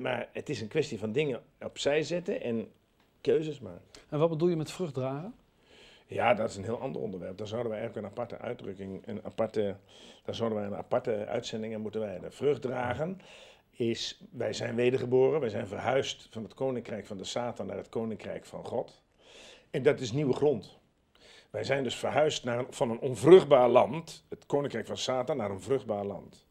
maar 0.00 0.28
het 0.32 0.48
is 0.48 0.60
een 0.60 0.68
kwestie 0.68 0.98
van 0.98 1.12
dingen 1.12 1.42
opzij 1.60 2.02
zetten 2.02 2.40
en 2.42 2.68
keuzes 3.20 3.60
maken. 3.60 3.84
En 4.08 4.18
wat 4.18 4.28
bedoel 4.28 4.48
je 4.48 4.56
met 4.56 4.70
vrucht 4.70 4.94
dragen? 4.94 5.34
Ja, 6.14 6.34
dat 6.34 6.50
is 6.50 6.56
een 6.56 6.64
heel 6.64 6.80
ander 6.80 7.02
onderwerp. 7.02 7.38
Daar 7.38 7.46
zouden 7.46 7.72
we 7.72 7.78
eigenlijk 7.78 8.06
een 8.06 8.12
aparte 8.12 8.38
uitdrukking, 8.38 9.06
een 9.06 9.24
aparte, 9.24 9.76
daar 10.24 10.34
zouden 10.34 10.58
wij 10.58 10.66
een 10.66 10.76
aparte 10.76 11.26
uitzending 11.26 11.74
aan 11.74 11.80
moeten 11.80 12.00
wijden. 12.00 12.32
Vrucht 12.32 12.62
dragen 12.62 13.20
is, 13.70 14.20
wij 14.30 14.52
zijn 14.52 14.74
wedergeboren, 14.74 15.40
wij 15.40 15.48
zijn 15.48 15.66
verhuisd 15.66 16.28
van 16.30 16.42
het 16.42 16.54
koninkrijk 16.54 17.06
van 17.06 17.16
de 17.16 17.24
Satan 17.24 17.66
naar 17.66 17.76
het 17.76 17.88
koninkrijk 17.88 18.44
van 18.44 18.64
God. 18.64 19.02
En 19.70 19.82
dat 19.82 20.00
is 20.00 20.12
nieuwe 20.12 20.32
grond. 20.32 20.78
Wij 21.50 21.64
zijn 21.64 21.82
dus 21.82 21.96
verhuisd 21.96 22.44
naar 22.44 22.64
van 22.70 22.90
een 22.90 23.00
onvruchtbaar 23.00 23.68
land, 23.68 24.24
het 24.28 24.46
koninkrijk 24.46 24.86
van 24.86 24.98
Satan, 24.98 25.36
naar 25.36 25.50
een 25.50 25.60
vruchtbaar 25.60 26.04
land. 26.04 26.46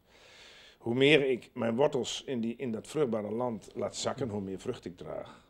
Hoe 0.77 0.95
meer 0.95 1.29
ik 1.29 1.49
mijn 1.53 1.75
wortels 1.75 2.23
in, 2.23 2.41
die, 2.41 2.55
in 2.55 2.71
dat 2.71 2.87
vruchtbare 2.87 3.31
land 3.31 3.69
laat 3.75 3.95
zakken, 3.95 4.29
hoe 4.29 4.41
meer 4.41 4.59
vrucht 4.59 4.85
ik 4.85 4.97
draag. 4.97 5.42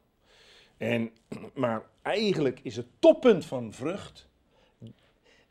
En, 0.77 1.11
maar 1.53 1.83
eigenlijk 2.01 2.59
is 2.63 2.75
het 2.75 2.87
toppunt 2.99 3.45
van 3.45 3.73
vrucht, 3.73 4.27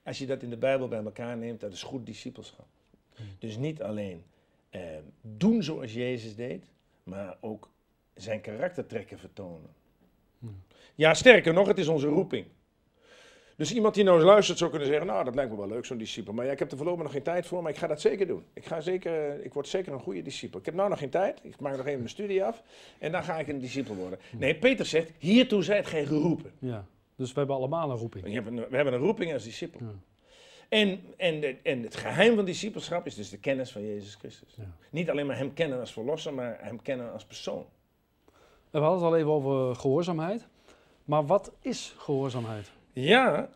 als 0.03 0.19
je 0.19 0.27
dat 0.27 0.43
in 0.43 0.51
de 0.51 0.57
Bijbel 0.57 0.89
bij 0.89 1.05
elkaar 1.05 1.37
neemt, 1.37 1.61
dat 1.61 1.73
is 1.73 1.83
goed 1.83 2.07
discipelschap. 2.07 2.67
Dus 3.39 3.57
niet 3.57 3.83
alleen 3.83 4.25
eh, 4.71 4.81
doen 5.21 5.63
zoals 5.63 5.93
Jezus 5.93 6.35
deed, 6.35 6.65
maar 7.03 7.37
ook 7.41 7.71
zijn 8.15 8.41
karaktertrekken 8.41 9.19
vertonen. 9.19 9.71
Ja, 10.95 11.15
sterker 11.15 11.53
nog, 11.53 11.67
het 11.67 11.79
is 11.79 11.89
onze 11.89 12.07
roeping. 12.07 12.47
Dus 13.63 13.73
iemand 13.73 13.95
die 13.95 14.05
nou 14.05 14.17
eens 14.17 14.27
luistert 14.27 14.59
zou 14.59 14.71
kunnen 14.71 14.89
zeggen, 14.89 15.07
nou 15.07 15.25
dat 15.25 15.35
lijkt 15.35 15.51
me 15.51 15.57
wel 15.57 15.69
leuk 15.69 15.85
zo'n 15.85 15.99
discipel, 15.99 16.33
maar 16.33 16.45
ja, 16.45 16.53
ik 16.53 16.59
heb 16.59 16.71
er 16.71 16.77
voorlopig 16.77 17.03
nog 17.03 17.13
geen 17.13 17.23
tijd 17.23 17.47
voor, 17.47 17.63
maar 17.63 17.73
ik 17.73 17.79
ga 17.79 17.87
dat 17.87 18.01
zeker 18.01 18.27
doen. 18.27 18.45
Ik, 18.53 18.65
ga 18.65 18.81
zeker, 18.81 19.31
eh, 19.31 19.45
ik 19.45 19.53
word 19.53 19.69
zeker 19.69 19.93
een 19.93 20.01
goede 20.01 20.23
discipel. 20.23 20.59
Ik 20.59 20.65
heb 20.65 20.75
nou 20.75 20.89
nog 20.89 20.99
geen 20.99 21.11
tijd, 21.11 21.41
ik 21.43 21.61
maak 21.61 21.77
nog 21.77 21.87
even 21.87 21.99
mijn 21.99 22.11
studie 22.11 22.45
af 22.45 22.63
en 22.99 23.13
dan 23.13 23.25
ga 23.25 23.39
ik 23.39 23.49
een 23.49 23.59
discipel 23.59 23.95
worden. 23.95 24.19
Nee, 24.37 24.55
Peter 24.55 24.87
zegt, 24.87 25.13
hiertoe 25.19 25.63
zijt 25.63 25.87
gij 25.87 26.07
geroepen. 26.07 26.53
Ja. 26.59 26.87
Dus 27.17 27.33
we 27.33 27.39
hebben 27.39 27.57
allemaal 27.57 27.91
een 27.91 27.97
roeping. 27.97 28.25
We 28.25 28.77
hebben 28.77 28.93
een, 28.93 29.01
roeping 29.01 29.33
als 29.33 29.45
discipel. 29.45 29.81
Ja. 29.81 29.93
En, 30.69 31.01
en, 31.17 31.65
en 31.65 31.83
het 31.83 31.97
geheim 31.97 32.35
van 32.35 32.45
discipelschap 32.45 33.07
is 33.07 33.15
dus 33.15 33.31
de 33.31 33.39
kennis 33.39 33.71
van 33.71 33.87
Jezus 33.87 34.15
Christus. 34.15 34.55
Ja. 34.57 34.77
Niet 34.91 35.11
alleen 35.11 35.27
maar 35.27 35.39
hem 35.39 35.55
kennen 35.55 35.81
als 35.81 35.93
verlosser, 35.93 36.35
maar 36.35 36.59
hem 36.61 36.83
kennen 36.83 37.13
als 37.13 37.25
persoon. 37.25 37.65
We 38.71 38.79
hadden 38.79 39.03
het 39.03 39.13
al 39.13 39.17
even 39.17 39.31
over 39.31 39.77
gehoorzaamheid. 39.77 40.47
Maar 41.05 41.27
wat 41.27 41.53
is 41.61 41.95
gehoorzaamheid? 41.99 42.71
Ja, 42.93 43.51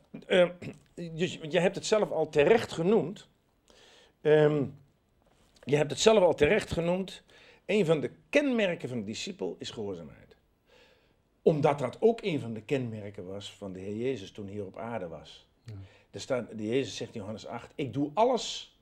dus 0.94 1.38
je 1.42 1.60
hebt 1.60 1.74
het 1.74 1.86
zelf 1.86 2.10
al 2.10 2.28
terecht 2.28 2.72
genoemd. 2.72 3.28
Ehm, 4.20 4.64
je 5.64 5.76
hebt 5.76 5.90
het 5.90 6.00
zelf 6.00 6.22
al 6.22 6.34
terecht 6.34 6.72
genoemd. 6.72 7.22
Een 7.66 7.86
van 7.86 8.00
de 8.00 8.10
kenmerken 8.30 8.88
van 8.88 8.98
de 8.98 9.04
discipel 9.04 9.56
is 9.58 9.70
gehoorzaamheid. 9.70 10.36
Omdat 11.42 11.78
dat 11.78 11.96
ook 12.00 12.22
een 12.22 12.40
van 12.40 12.52
de 12.52 12.62
kenmerken 12.62 13.26
was 13.26 13.52
van 13.52 13.72
de 13.72 13.80
Heer 13.80 13.96
Jezus 13.96 14.30
toen 14.30 14.44
hij 14.44 14.54
hier 14.54 14.66
op 14.66 14.78
aarde 14.78 15.08
was. 15.08 15.46
Ja. 15.64 15.72
Er 16.10 16.20
staat, 16.20 16.58
de 16.58 16.66
Jezus 16.66 16.96
zegt 16.96 17.14
in 17.14 17.20
Johannes 17.20 17.46
8, 17.46 17.72
ik 17.74 17.92
doe 17.92 18.10
alles 18.14 18.78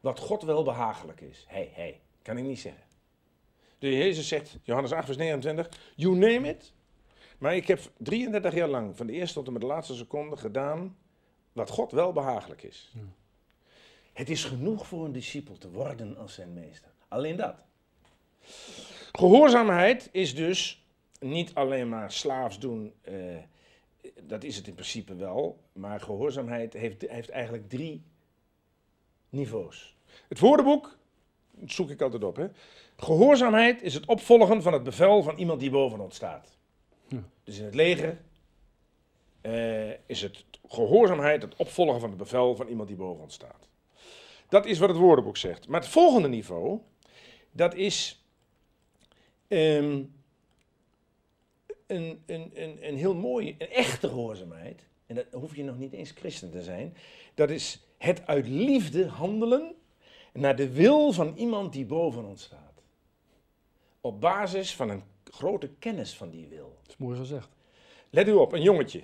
wat 0.00 0.18
God 0.18 0.42
wel 0.42 0.62
behagelijk 0.62 1.20
is. 1.20 1.44
Hé, 1.48 1.56
hey, 1.56 1.70
hé, 1.74 1.82
hey, 1.82 2.00
kan 2.22 2.38
ik 2.38 2.44
niet 2.44 2.60
zeggen. 2.60 2.82
De 3.78 3.96
Jezus 3.96 4.28
zegt, 4.28 4.58
Johannes 4.62 4.92
8 4.92 5.04
vers 5.04 5.16
29, 5.16 5.68
you 5.96 6.16
name 6.16 6.48
it, 6.48 6.72
maar 7.38 7.56
ik 7.56 7.66
heb 7.66 7.80
33 7.96 8.54
jaar 8.54 8.68
lang, 8.68 8.96
van 8.96 9.06
de 9.06 9.12
eerste 9.12 9.34
tot 9.34 9.46
en 9.46 9.52
met 9.52 9.60
de 9.60 9.66
laatste 9.68 9.94
seconde, 9.94 10.36
gedaan 10.36 10.96
wat 11.52 11.70
God 11.70 11.92
wel 11.92 12.12
behagelijk 12.12 12.62
is. 12.62 12.92
Ja. 12.94 13.00
Het 14.12 14.30
is 14.30 14.44
genoeg 14.44 14.86
voor 14.86 15.04
een 15.04 15.12
discipel 15.12 15.58
te 15.58 15.70
worden 15.70 16.16
als 16.16 16.34
zijn 16.34 16.52
meester. 16.52 16.90
Alleen 17.08 17.36
dat. 17.36 17.54
Gehoorzaamheid 19.12 20.08
is 20.12 20.34
dus 20.34 20.86
niet 21.20 21.54
alleen 21.54 21.88
maar 21.88 22.12
slaafs 22.12 22.58
doen, 22.58 22.92
eh, 23.00 23.14
dat 24.22 24.44
is 24.44 24.56
het 24.56 24.66
in 24.66 24.74
principe 24.74 25.14
wel, 25.14 25.60
maar 25.72 26.00
gehoorzaamheid 26.00 26.72
heeft, 26.72 27.08
heeft 27.08 27.28
eigenlijk 27.28 27.68
drie 27.68 28.02
niveaus. 29.28 29.96
Het 30.28 30.38
woordenboek, 30.38 30.98
dat 31.50 31.70
zoek 31.70 31.90
ik 31.90 32.02
altijd 32.02 32.24
op, 32.24 32.36
hè. 32.36 32.46
Gehoorzaamheid 32.96 33.82
is 33.82 33.94
het 33.94 34.06
opvolgen 34.06 34.62
van 34.62 34.72
het 34.72 34.82
bevel 34.82 35.22
van 35.22 35.36
iemand 35.36 35.60
die 35.60 35.70
boven 35.70 36.00
ons 36.00 36.14
staat. 36.14 36.57
Dus 37.48 37.58
in 37.58 37.64
het 37.64 37.74
leger 37.74 38.20
eh, 39.40 39.90
is 39.90 40.22
het 40.22 40.44
gehoorzaamheid 40.68 41.42
het 41.42 41.56
opvolgen 41.56 42.00
van 42.00 42.08
het 42.08 42.18
bevel 42.18 42.56
van 42.56 42.68
iemand 42.68 42.88
die 42.88 42.96
boven 42.96 43.22
ons 43.22 43.34
staat. 43.34 43.68
Dat 44.48 44.66
is 44.66 44.78
wat 44.78 44.88
het 44.88 44.98
woordenboek 44.98 45.36
zegt. 45.36 45.68
Maar 45.68 45.80
het 45.80 45.88
volgende 45.88 46.28
niveau, 46.28 46.78
dat 47.50 47.74
is 47.74 48.24
ehm, 49.46 50.02
een, 51.86 52.22
een, 52.26 52.50
een, 52.54 52.88
een 52.88 52.96
heel 52.96 53.14
mooie, 53.14 53.54
een 53.58 53.70
echte 53.70 54.08
gehoorzaamheid. 54.08 54.86
En 55.06 55.14
dat 55.14 55.26
hoef 55.32 55.56
je 55.56 55.64
nog 55.64 55.78
niet 55.78 55.92
eens 55.92 56.10
christen 56.10 56.50
te 56.50 56.62
zijn. 56.62 56.96
Dat 57.34 57.50
is 57.50 57.80
het 57.98 58.26
uit 58.26 58.48
liefde 58.48 59.06
handelen 59.06 59.74
naar 60.32 60.56
de 60.56 60.72
wil 60.72 61.12
van 61.12 61.34
iemand 61.36 61.72
die 61.72 61.86
boven 61.86 62.24
ons 62.24 62.42
staat. 62.42 62.77
Op 64.00 64.20
basis 64.20 64.74
van 64.74 64.90
een 64.90 65.02
grote 65.24 65.70
kennis 65.78 66.14
van 66.16 66.30
die 66.30 66.46
wil. 66.46 66.76
Dat 66.82 66.88
is 66.90 66.96
mooi 66.96 67.18
gezegd. 67.18 67.48
Let 68.10 68.28
u 68.28 68.32
op, 68.32 68.52
een 68.52 68.62
jongetje. 68.62 69.02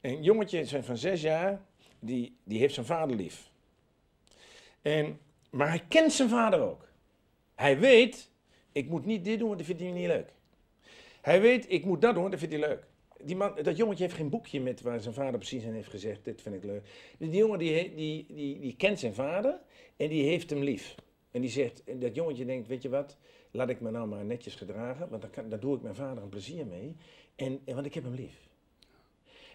Een 0.00 0.22
jongetje 0.22 0.66
van- 0.66 0.84
van 0.84 0.96
zes 0.96 1.20
jaar, 1.20 1.60
die, 1.98 2.36
die 2.44 2.58
heeft 2.58 2.74
zijn 2.74 2.86
vader 2.86 3.16
lief. 3.16 3.50
En, 4.82 5.20
maar 5.50 5.68
hij 5.68 5.84
kent 5.88 6.12
zijn 6.12 6.28
vader 6.28 6.60
ook. 6.60 6.88
Hij 7.54 7.78
weet, 7.78 8.30
ik 8.72 8.88
moet 8.88 9.04
niet 9.04 9.24
dit 9.24 9.38
doen, 9.38 9.46
want 9.46 9.58
dat 9.58 9.66
vindt 9.66 9.82
hij 9.82 9.90
niet 9.90 10.06
leuk. 10.06 10.32
Hij 11.20 11.40
weet, 11.40 11.70
ik 11.72 11.84
moet 11.84 12.00
dat 12.00 12.12
doen, 12.12 12.22
want 12.22 12.40
dat 12.40 12.48
vindt 12.48 12.54
hij 12.56 12.68
leuk. 12.68 12.86
Die 13.22 13.36
man, 13.36 13.54
dat 13.62 13.76
jongetje 13.76 14.02
heeft 14.04 14.16
geen 14.16 14.28
boekje 14.30 14.60
met 14.60 14.80
waar 14.80 15.00
zijn 15.00 15.14
vader 15.14 15.38
precies 15.38 15.64
aan 15.64 15.72
heeft 15.72 15.88
gezegd, 15.90 16.24
dit 16.24 16.42
vind 16.42 16.54
ik 16.54 16.64
leuk. 16.64 16.86
Die 17.18 17.30
jongen 17.30 17.58
die, 17.58 17.94
die, 17.94 18.26
die, 18.34 18.60
die 18.60 18.76
kent 18.76 18.98
zijn 18.98 19.14
vader 19.14 19.60
en 19.96 20.08
die 20.08 20.22
heeft 20.24 20.50
hem 20.50 20.62
lief. 20.62 20.94
En 21.30 21.40
die 21.40 21.50
zegt, 21.50 21.84
en 21.84 21.98
dat 21.98 22.14
jongetje 22.14 22.44
denkt, 22.44 22.68
weet 22.68 22.82
je 22.82 22.88
wat, 22.88 23.16
laat 23.56 23.68
ik 23.68 23.80
me 23.80 23.90
nou 23.90 24.08
maar 24.08 24.24
netjes 24.24 24.54
gedragen, 24.54 25.08
want 25.08 25.22
dan, 25.34 25.48
dan 25.48 25.60
doe 25.60 25.76
ik 25.76 25.82
mijn 25.82 25.94
vader 25.94 26.22
een 26.22 26.28
plezier 26.28 26.66
mee. 26.66 26.96
En 27.36 27.60
want 27.64 27.86
ik 27.86 27.94
heb 27.94 28.04
hem 28.04 28.14
lief. 28.14 28.48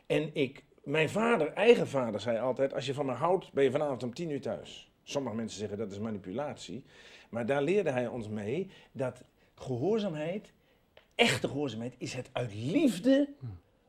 En 0.05 0.29
ik, 0.35 0.63
mijn 0.83 1.09
vader, 1.09 1.53
eigen 1.53 1.87
vader, 1.87 2.19
zei 2.19 2.39
altijd: 2.39 2.73
Als 2.73 2.85
je 2.85 2.93
van 2.93 3.05
me 3.05 3.11
houdt, 3.11 3.53
ben 3.53 3.63
je 3.63 3.71
vanavond 3.71 4.03
om 4.03 4.13
tien 4.13 4.29
uur 4.29 4.41
thuis. 4.41 4.91
Sommige 5.03 5.35
mensen 5.35 5.59
zeggen 5.59 5.77
dat 5.77 5.91
is 5.91 5.99
manipulatie. 5.99 6.83
Maar 7.29 7.45
daar 7.45 7.61
leerde 7.61 7.91
hij 7.91 8.07
ons 8.07 8.27
mee 8.27 8.69
dat 8.91 9.23
gehoorzaamheid, 9.55 10.51
echte 11.15 11.47
gehoorzaamheid, 11.47 11.95
is 11.97 12.13
het 12.13 12.29
uit 12.31 12.53
liefde 12.53 13.29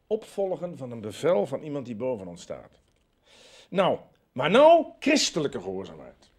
opvolgen 0.07 0.77
van 0.77 0.90
een 0.90 1.01
bevel 1.01 1.46
van 1.46 1.62
iemand 1.62 1.87
die 1.87 1.94
boven 1.94 2.27
ons 2.27 2.42
staat. 2.42 2.81
Nou, 3.68 3.98
maar 4.33 4.51
nou 4.51 4.87
christelijke 4.98 5.61
gehoorzaamheid. 5.61 6.31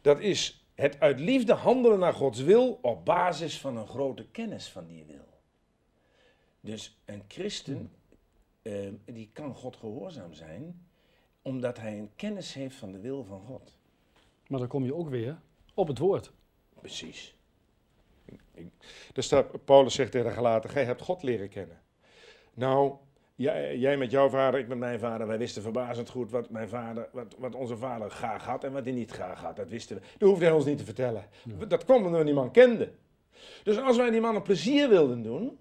Dat 0.00 0.20
is 0.20 0.61
het 0.82 1.00
uit 1.00 1.20
liefde 1.20 1.52
handelen 1.52 1.98
naar 1.98 2.12
Gods 2.12 2.40
wil 2.40 2.78
op 2.82 3.04
basis 3.04 3.60
van 3.60 3.76
een 3.76 3.86
grote 3.86 4.26
kennis 4.30 4.68
van 4.68 4.86
die 4.86 5.04
wil. 5.04 5.40
Dus 6.60 7.00
een 7.04 7.22
christen, 7.28 7.92
eh, 8.62 8.88
die 9.04 9.30
kan 9.32 9.54
God 9.54 9.76
gehoorzaam 9.76 10.32
zijn, 10.32 10.86
omdat 11.42 11.78
hij 11.78 11.98
een 11.98 12.10
kennis 12.16 12.54
heeft 12.54 12.76
van 12.76 12.92
de 12.92 12.98
wil 12.98 13.24
van 13.24 13.40
God. 13.40 13.78
Maar 14.46 14.58
dan 14.58 14.68
kom 14.68 14.84
je 14.84 14.94
ook 14.94 15.08
weer 15.08 15.40
op 15.74 15.88
het 15.88 15.98
woord. 15.98 16.32
Precies. 16.80 17.34
Staat, 19.14 19.64
Paulus 19.64 19.94
zegt 19.94 20.10
tegen 20.10 20.26
de 20.26 20.34
Galaten, 20.34 20.70
gij 20.70 20.84
hebt 20.84 21.02
God 21.02 21.22
leren 21.22 21.48
kennen. 21.48 21.80
Nou, 22.54 22.96
jij, 23.34 23.78
jij 23.78 23.96
met 23.96 24.10
jouw 24.10 24.28
vader, 24.28 24.60
ik 24.60 24.68
met 24.68 24.78
mijn 24.78 24.98
vader, 24.98 25.26
wij 25.26 25.38
wisten 25.38 25.62
verbazend 25.62 26.08
goed 26.08 26.30
wat, 26.30 26.50
mijn 26.50 26.68
vader, 26.68 27.08
wat, 27.12 27.34
wat 27.38 27.54
onze 27.54 27.76
vader 27.76 28.10
graag 28.10 28.44
had 28.44 28.64
en 28.64 28.72
wat 28.72 28.84
hij 28.84 28.92
niet 28.92 29.10
graag 29.10 29.40
had. 29.40 29.56
Dat 29.56 29.68
wisten 29.68 29.96
we. 29.96 30.02
Dat 30.18 30.28
hoefde 30.28 30.44
hij 30.44 30.54
ons 30.54 30.64
niet 30.64 30.78
te 30.78 30.84
vertellen. 30.84 31.24
Dat 31.68 31.84
kwam 31.84 32.04
omdat 32.04 32.18
we 32.20 32.26
die 32.26 32.34
man 32.34 32.50
kenden. 32.50 32.98
Dus 33.62 33.78
als 33.78 33.96
wij 33.96 34.10
die 34.10 34.20
man 34.20 34.34
een 34.34 34.42
plezier 34.42 34.88
wilden 34.88 35.22
doen, 35.22 35.58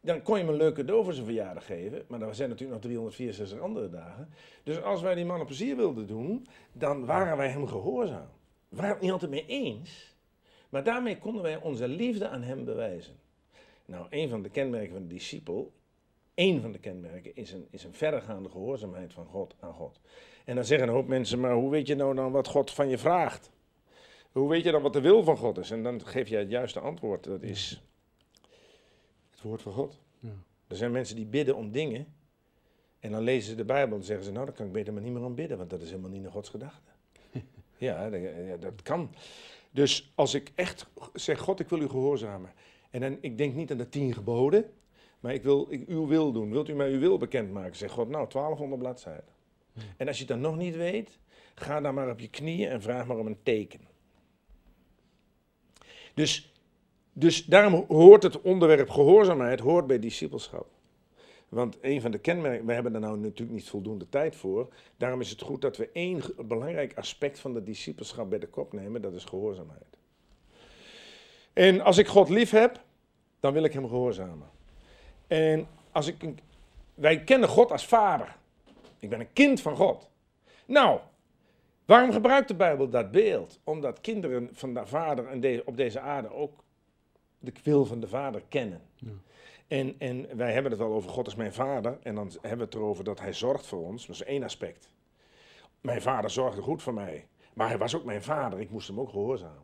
dan 0.00 0.22
kon 0.22 0.38
je 0.38 0.44
hem 0.44 0.52
een 0.52 0.58
leuk 0.58 0.74
cadeau 0.74 1.04
voor 1.04 1.12
zijn 1.12 1.24
verjaardag 1.24 1.66
geven. 1.66 2.04
Maar 2.08 2.22
er 2.22 2.34
zijn 2.34 2.48
natuurlijk 2.48 2.82
nog 2.82 2.90
364 2.90 3.60
andere 3.60 3.88
dagen. 3.88 4.28
Dus 4.62 4.82
als 4.82 5.02
wij 5.02 5.14
die 5.14 5.24
man 5.24 5.40
een 5.40 5.46
plezier 5.46 5.76
wilden 5.76 6.06
doen, 6.06 6.46
dan 6.72 7.04
waren 7.04 7.36
wij 7.36 7.48
hem 7.48 7.66
gehoorzaam. 7.66 8.28
We 8.68 8.76
waren 8.76 8.90
het 8.90 9.00
niet 9.00 9.12
altijd 9.12 9.30
mee 9.30 9.46
eens. 9.46 10.14
Maar 10.68 10.84
daarmee 10.84 11.18
konden 11.18 11.42
wij 11.42 11.60
onze 11.60 11.88
liefde 11.88 12.28
aan 12.28 12.42
hem 12.42 12.64
bewijzen. 12.64 13.14
Nou, 13.84 14.06
een 14.10 14.28
van 14.28 14.42
de 14.42 14.50
kenmerken 14.50 14.92
van 14.92 15.02
de 15.02 15.14
discipel, 15.14 15.72
één 16.40 16.60
van 16.60 16.72
de 16.72 16.78
kenmerken, 16.78 17.36
is 17.36 17.52
een, 17.52 17.66
is 17.70 17.84
een 17.84 17.94
verregaande 17.94 18.48
gehoorzaamheid 18.48 19.12
van 19.12 19.26
God 19.26 19.54
aan 19.60 19.72
God. 19.72 20.00
En 20.44 20.54
dan 20.54 20.64
zeggen 20.64 20.88
een 20.88 20.94
hoop 20.94 21.06
mensen, 21.06 21.40
maar 21.40 21.54
hoe 21.54 21.70
weet 21.70 21.86
je 21.86 21.94
nou 21.94 22.14
dan 22.14 22.32
wat 22.32 22.48
God 22.48 22.70
van 22.70 22.88
je 22.88 22.98
vraagt? 22.98 23.50
Hoe 24.32 24.48
weet 24.48 24.64
je 24.64 24.70
dan 24.70 24.82
wat 24.82 24.92
de 24.92 25.00
wil 25.00 25.24
van 25.24 25.36
God 25.36 25.58
is? 25.58 25.70
En 25.70 25.82
dan 25.82 26.06
geef 26.06 26.28
je 26.28 26.36
het 26.36 26.50
juiste 26.50 26.80
antwoord, 26.80 27.24
dat 27.24 27.42
is 27.42 27.82
het 29.30 29.40
woord 29.42 29.62
van 29.62 29.72
God. 29.72 29.98
Ja. 30.18 30.32
Er 30.66 30.76
zijn 30.76 30.90
mensen 30.90 31.16
die 31.16 31.26
bidden 31.26 31.56
om 31.56 31.72
dingen 31.72 32.06
en 33.00 33.10
dan 33.10 33.22
lezen 33.22 33.50
ze 33.50 33.56
de 33.56 33.64
Bijbel 33.64 33.96
en 33.96 34.04
zeggen 34.04 34.24
ze, 34.24 34.32
nou 34.32 34.46
dan 34.46 34.54
kan 34.54 34.66
ik 34.66 34.72
beter 34.72 34.92
maar 34.92 35.02
niet 35.02 35.12
meer 35.12 35.24
om 35.24 35.34
bidden, 35.34 35.58
want 35.58 35.70
dat 35.70 35.82
is 35.82 35.88
helemaal 35.88 36.10
niet 36.10 36.22
naar 36.22 36.32
Gods 36.32 36.48
gedachte. 36.48 36.90
ja, 37.78 38.10
dat, 38.10 38.20
ja, 38.20 38.56
dat 38.56 38.82
kan. 38.82 39.14
Dus 39.70 40.12
als 40.14 40.34
ik 40.34 40.52
echt 40.54 40.86
zeg, 41.14 41.38
God, 41.38 41.60
ik 41.60 41.68
wil 41.68 41.80
u 41.80 41.88
gehoorzamen. 41.88 42.52
En 42.90 43.00
dan, 43.00 43.18
ik 43.20 43.38
denk 43.38 43.54
niet 43.54 43.70
aan 43.70 43.76
de 43.76 43.88
tien 43.88 44.14
geboden, 44.14 44.70
maar 45.20 45.34
ik 45.34 45.42
wil 45.42 45.66
ik, 45.68 45.88
uw 45.88 46.06
wil 46.06 46.32
doen. 46.32 46.50
Wilt 46.50 46.68
u 46.68 46.74
mij 46.74 46.90
uw 46.90 46.98
wil 46.98 47.18
bekendmaken? 47.18 47.76
Zeg 47.76 47.90
God, 47.90 48.08
nou, 48.08 48.28
1200 48.28 48.80
bladzijden. 48.80 49.38
En 49.96 50.08
als 50.08 50.18
je 50.18 50.24
dan 50.24 50.40
nog 50.40 50.56
niet 50.56 50.76
weet, 50.76 51.18
ga 51.54 51.80
dan 51.80 51.94
maar 51.94 52.10
op 52.10 52.20
je 52.20 52.28
knieën 52.28 52.68
en 52.68 52.82
vraag 52.82 53.06
maar 53.06 53.18
om 53.18 53.26
een 53.26 53.42
teken. 53.42 53.80
Dus, 56.14 56.54
dus 57.12 57.44
daarom 57.44 57.84
hoort 57.88 58.22
het 58.22 58.40
onderwerp 58.40 58.90
gehoorzaamheid 58.90 59.60
hoort 59.60 59.86
bij 59.86 59.98
discipelschap. 59.98 60.66
Want 61.48 61.78
een 61.80 62.00
van 62.00 62.10
de 62.10 62.18
kenmerken, 62.18 62.66
we 62.66 62.72
hebben 62.72 62.94
er 62.94 63.00
nou 63.00 63.18
natuurlijk 63.18 63.50
niet 63.50 63.68
voldoende 63.68 64.08
tijd 64.08 64.36
voor. 64.36 64.68
Daarom 64.96 65.20
is 65.20 65.30
het 65.30 65.42
goed 65.42 65.60
dat 65.60 65.76
we 65.76 65.90
één 65.92 66.22
belangrijk 66.46 66.98
aspect 66.98 67.38
van 67.38 67.54
de 67.54 67.62
discipelschap 67.62 68.30
bij 68.30 68.38
de 68.38 68.46
kop 68.46 68.72
nemen, 68.72 69.02
dat 69.02 69.14
is 69.14 69.24
gehoorzaamheid. 69.24 69.98
En 71.52 71.80
als 71.80 71.98
ik 71.98 72.06
God 72.06 72.28
lief 72.28 72.50
heb, 72.50 72.82
dan 73.40 73.52
wil 73.52 73.64
ik 73.64 73.72
hem 73.72 73.88
gehoorzamen. 73.88 74.48
En 75.30 75.66
als 75.92 76.06
ik, 76.06 76.34
wij 76.94 77.24
kennen 77.24 77.48
God 77.48 77.72
als 77.72 77.86
vader. 77.86 78.36
Ik 78.98 79.08
ben 79.08 79.20
een 79.20 79.32
kind 79.32 79.60
van 79.60 79.76
God. 79.76 80.10
Nou, 80.66 81.00
Waarom 81.90 82.12
gebruikt 82.12 82.48
de 82.48 82.54
Bijbel 82.54 82.88
dat 82.88 83.10
beeld? 83.10 83.60
Omdat 83.64 84.00
kinderen 84.00 84.48
van 84.52 84.74
de 84.74 84.86
vader 84.86 85.26
en 85.26 85.40
de, 85.40 85.62
op 85.64 85.76
deze 85.76 86.00
aarde 86.00 86.32
ook 86.32 86.64
de 87.38 87.52
wil 87.62 87.84
van 87.84 88.00
de 88.00 88.08
vader 88.08 88.42
kennen. 88.48 88.82
Ja. 88.94 89.08
En, 89.66 89.94
en 89.98 90.36
wij 90.36 90.52
hebben 90.52 90.72
het 90.72 90.80
al 90.80 90.92
over 90.92 91.10
God 91.10 91.26
is 91.26 91.34
mijn 91.34 91.52
vader. 91.52 91.98
En 92.02 92.14
dan 92.14 92.30
hebben 92.40 92.58
we 92.58 92.64
het 92.64 92.74
erover 92.74 93.04
dat 93.04 93.20
hij 93.20 93.32
zorgt 93.32 93.66
voor 93.66 93.86
ons. 93.86 94.06
Dat 94.06 94.14
is 94.14 94.22
één 94.22 94.42
aspect. 94.42 94.88
Mijn 95.80 96.02
vader 96.02 96.30
zorgde 96.30 96.62
goed 96.62 96.82
voor 96.82 96.94
mij. 96.94 97.26
Maar 97.54 97.68
hij 97.68 97.78
was 97.78 97.96
ook 97.96 98.04
mijn 98.04 98.22
vader. 98.22 98.60
Ik 98.60 98.70
moest 98.70 98.88
hem 98.88 99.00
ook 99.00 99.10
gehoorzamen. 99.10 99.62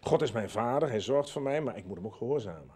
God 0.00 0.22
is 0.22 0.32
mijn 0.32 0.50
vader. 0.50 0.88
Hij 0.88 1.00
zorgt 1.00 1.30
voor 1.30 1.42
mij. 1.42 1.60
Maar 1.60 1.76
ik 1.76 1.84
moet 1.84 1.96
hem 1.96 2.06
ook 2.06 2.16
gehoorzamen. 2.16 2.74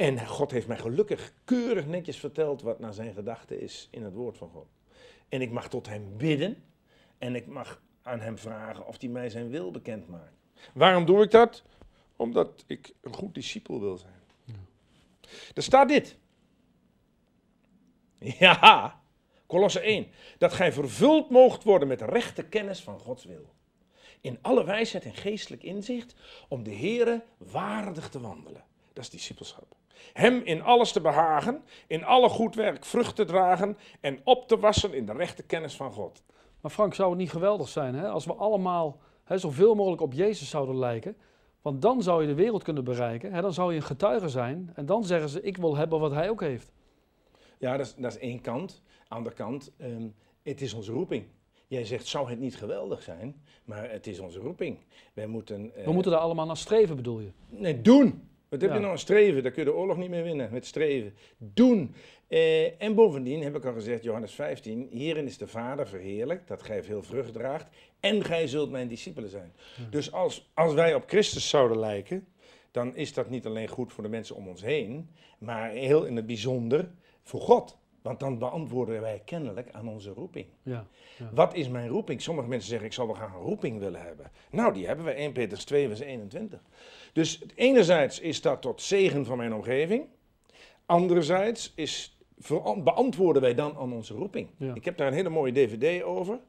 En 0.00 0.26
God 0.26 0.50
heeft 0.50 0.66
mij 0.66 0.78
gelukkig 0.78 1.32
keurig 1.44 1.86
netjes 1.86 2.16
verteld 2.16 2.62
wat 2.62 2.78
naar 2.78 2.92
zijn 2.92 3.14
gedachte 3.14 3.60
is 3.60 3.88
in 3.90 4.02
het 4.02 4.14
woord 4.14 4.38
van 4.38 4.48
God. 4.48 4.66
En 5.28 5.40
ik 5.40 5.50
mag 5.50 5.68
tot 5.68 5.86
hem 5.86 6.16
bidden. 6.16 6.62
En 7.18 7.34
ik 7.34 7.46
mag 7.46 7.82
aan 8.02 8.20
hem 8.20 8.38
vragen 8.38 8.86
of 8.86 9.00
hij 9.00 9.08
mij 9.08 9.30
zijn 9.30 9.48
wil 9.48 9.70
bekend 9.70 10.08
maakt. 10.08 10.36
Waarom 10.74 11.04
doe 11.04 11.22
ik 11.22 11.30
dat? 11.30 11.62
Omdat 12.16 12.64
ik 12.66 12.94
een 13.00 13.14
goed 13.14 13.34
discipel 13.34 13.80
wil 13.80 13.96
zijn. 13.96 14.22
Er 15.54 15.62
staat 15.62 15.88
dit. 15.88 16.18
Ja, 18.38 19.00
Kolosse 19.46 19.80
1. 19.80 20.06
Dat 20.38 20.52
gij 20.52 20.72
vervuld 20.72 21.30
moogt 21.30 21.64
worden 21.64 21.88
met 21.88 22.00
rechte 22.00 22.42
kennis 22.42 22.80
van 22.80 22.98
Gods 22.98 23.24
wil. 23.24 23.54
In 24.20 24.38
alle 24.42 24.64
wijsheid 24.64 25.04
en 25.04 25.14
geestelijk 25.14 25.62
inzicht 25.62 26.14
om 26.48 26.62
de 26.62 26.74
Here 26.74 27.24
waardig 27.36 28.08
te 28.08 28.20
wandelen. 28.20 28.64
Dat 28.92 29.04
is 29.04 29.10
discipelschap. 29.10 29.78
Hem 30.12 30.40
in 30.44 30.62
alles 30.62 30.92
te 30.92 31.00
behagen, 31.00 31.62
in 31.86 32.04
alle 32.04 32.28
goed 32.28 32.54
werk 32.54 32.84
vrucht 32.84 33.16
te 33.16 33.24
dragen 33.24 33.76
en 34.00 34.20
op 34.24 34.48
te 34.48 34.58
wassen 34.58 34.94
in 34.94 35.06
de 35.06 35.12
rechte 35.12 35.42
kennis 35.42 35.76
van 35.76 35.92
God. 35.92 36.22
Maar 36.60 36.70
Frank, 36.70 36.94
zou 36.94 37.10
het 37.10 37.18
niet 37.18 37.30
geweldig 37.30 37.68
zijn 37.68 37.94
hè, 37.94 38.08
als 38.08 38.24
we 38.24 38.34
allemaal 38.34 38.98
hè, 39.24 39.38
zoveel 39.38 39.74
mogelijk 39.74 40.02
op 40.02 40.12
Jezus 40.12 40.48
zouden 40.50 40.78
lijken? 40.78 41.16
Want 41.62 41.82
dan 41.82 42.02
zou 42.02 42.20
je 42.22 42.28
de 42.28 42.34
wereld 42.34 42.62
kunnen 42.62 42.84
bereiken. 42.84 43.32
Hè, 43.32 43.40
dan 43.40 43.52
zou 43.52 43.70
je 43.70 43.76
een 43.76 43.82
getuige 43.86 44.28
zijn. 44.28 44.70
En 44.74 44.86
dan 44.86 45.04
zeggen 45.04 45.28
ze, 45.28 45.42
ik 45.42 45.56
wil 45.56 45.76
hebben 45.76 46.00
wat 46.00 46.10
hij 46.12 46.30
ook 46.30 46.40
heeft. 46.40 46.72
Ja, 47.58 47.76
dat 47.76 47.86
is, 47.86 47.94
dat 47.94 48.12
is 48.12 48.18
één 48.18 48.40
kant. 48.40 48.82
Andere 49.08 49.34
kant, 49.36 49.72
ehm, 49.76 50.08
het 50.42 50.60
is 50.60 50.74
onze 50.74 50.92
roeping. 50.92 51.24
Jij 51.66 51.84
zegt, 51.84 52.06
zou 52.06 52.30
het 52.30 52.38
niet 52.38 52.56
geweldig 52.56 53.02
zijn? 53.02 53.42
Maar 53.64 53.90
het 53.90 54.06
is 54.06 54.18
onze 54.18 54.38
roeping. 54.38 54.78
Wij 55.14 55.26
moeten... 55.26 55.74
eh, 55.74 55.84
We 55.84 55.92
moeten 55.92 56.12
daar 56.12 56.20
allemaal 56.20 56.46
naar 56.46 56.56
streven, 56.56 56.96
bedoel 56.96 57.20
je? 57.20 57.30
Nee, 57.48 57.80
doen. 57.82 58.28
Wat 58.50 58.60
heb 58.60 58.70
Ja. 58.70 58.74
je 58.76 58.80
nou 58.80 58.92
een 58.92 58.98
streven? 58.98 59.42
Daar 59.42 59.52
kun 59.52 59.64
je 59.64 59.70
de 59.70 59.76
oorlog 59.76 59.96
niet 59.96 60.10
meer 60.10 60.22
winnen 60.22 60.48
met 60.52 60.66
streven. 60.66 61.14
Doen. 61.38 61.94
Eh, 62.28 62.82
en 62.82 62.94
bovendien 62.94 63.42
heb 63.42 63.56
ik 63.56 63.64
al 63.64 63.72
gezegd, 63.72 64.02
Johannes 64.02 64.32
15, 64.32 64.88
hierin 64.90 65.26
is 65.26 65.38
de 65.38 65.46
Vader 65.46 65.88
verheerlijkt, 65.88 66.48
dat 66.48 66.62
gij 66.62 66.82
veel 66.84 67.02
vrucht 67.02 67.32
draagt 67.32 67.66
en 68.00 68.24
gij 68.24 68.46
zult 68.46 68.70
mijn 68.70 68.88
discipelen 68.88 69.30
zijn. 69.30 69.52
Dus 69.90 70.12
als, 70.12 70.50
als 70.54 70.74
wij 70.74 70.94
op 70.94 71.02
Christus 71.06 71.48
zouden 71.48 71.78
lijken, 71.78 72.26
dan 72.70 72.96
is 72.96 73.12
dat 73.12 73.30
niet 73.30 73.46
alleen 73.46 73.68
goed 73.68 73.92
voor 73.92 74.02
de 74.02 74.08
mensen 74.10 74.36
om 74.36 74.48
ons 74.48 74.62
heen, 74.62 75.10
maar 75.38 75.70
heel 75.70 76.04
in 76.04 76.16
het 76.16 76.26
bijzonder 76.26 76.90
voor 77.22 77.40
God. 77.40 77.78
Want 78.02 78.20
dan 78.20 78.38
beantwoorden 78.38 79.00
wij 79.00 79.22
kennelijk 79.24 79.68
aan 79.72 79.88
onze 79.88 80.10
roeping. 80.10 80.46
Ja. 80.62 80.86
Wat 81.32 81.54
is 81.54 81.68
mijn 81.68 81.88
roeping? 81.88 82.22
Sommige 82.22 82.48
mensen 82.48 82.68
zeggen, 82.68 82.86
ik 82.86 82.92
zal 82.92 83.06
wel 83.06 83.14
graag 83.14 83.34
een 83.34 83.40
roeping 83.40 83.78
willen 83.78 84.02
hebben. 84.02 84.30
Nou, 84.50 84.72
die 84.72 84.86
hebben 84.86 85.04
we 85.04 85.10
1 85.10 85.32
Petrus 85.32 85.64
2, 85.64 85.86
vers 85.86 86.00
21. 86.00 86.60
Dus 87.12 87.42
enerzijds 87.54 88.20
is 88.20 88.40
dat 88.40 88.62
tot 88.62 88.82
zegen 88.82 89.24
van 89.24 89.36
mijn 89.36 89.54
omgeving. 89.54 90.06
Anderzijds 90.86 91.72
is, 91.74 92.18
beantwoorden 92.82 93.42
wij 93.42 93.54
dan 93.54 93.76
aan 93.76 93.92
onze 93.92 94.14
roeping. 94.14 94.48
Ja. 94.56 94.74
Ik 94.74 94.84
heb 94.84 94.96
daar 94.96 95.06
een 95.06 95.12
hele 95.12 95.28
mooie 95.28 95.52
dvd 95.52 96.02
over. 96.02 96.40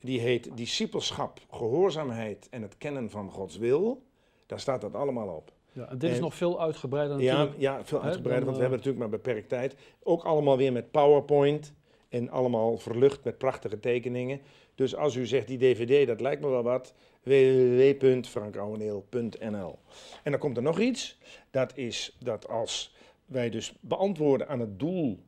Die 0.00 0.20
heet 0.20 0.56
Discipelschap, 0.56 1.40
Gehoorzaamheid 1.50 2.48
en 2.50 2.62
het 2.62 2.78
kennen 2.78 3.10
van 3.10 3.30
Gods 3.30 3.56
wil. 3.56 4.02
Daar 4.46 4.60
staat 4.60 4.80
dat 4.80 4.94
allemaal 4.94 5.28
op. 5.28 5.52
ja. 5.72 5.90
En 5.90 5.98
dit 5.98 6.10
is 6.10 6.20
nog 6.20 6.34
veel 6.34 6.60
uitgebreider 6.60 7.20
Ja, 7.20 7.32
natuurlijk. 7.32 7.60
ja 7.60 7.84
veel 7.84 8.00
Hè, 8.00 8.04
uitgebreider, 8.04 8.46
want 8.46 8.58
we 8.58 8.64
eh, 8.64 8.70
hebben 8.70 8.78
natuurlijk 8.78 8.98
maar 8.98 9.20
beperkt 9.20 9.48
tijd. 9.48 9.76
Ook 10.02 10.24
allemaal 10.24 10.56
weer 10.56 10.72
met 10.72 10.90
PowerPoint 10.90 11.74
en 12.08 12.30
allemaal 12.30 12.78
verlucht 12.78 13.24
met 13.24 13.38
prachtige 13.38 13.80
tekeningen. 13.80 14.40
Dus 14.74 14.96
als 14.96 15.14
u 15.14 15.26
zegt, 15.26 15.46
die 15.46 15.58
dvd, 15.58 16.06
dat 16.06 16.20
lijkt 16.20 16.42
me 16.42 16.48
wel 16.48 16.62
wat, 16.62 16.94
www.frankouweneel.nl 17.22 19.78
En 20.22 20.30
dan 20.30 20.40
komt 20.40 20.56
er 20.56 20.62
nog 20.62 20.80
iets, 20.80 21.18
dat 21.50 21.76
is 21.76 22.16
dat 22.20 22.48
als 22.48 22.94
wij 23.26 23.50
dus 23.50 23.74
beantwoorden 23.80 24.48
aan 24.48 24.60
het 24.60 24.78
doel 24.78 25.18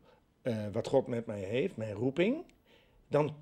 eh, 0.42 0.56
wat 0.72 0.88
God 0.88 1.06
met 1.06 1.26
mij 1.26 1.40
heeft, 1.40 1.76
mijn 1.76 1.94
roeping, 1.94 2.44
dan, 3.08 3.34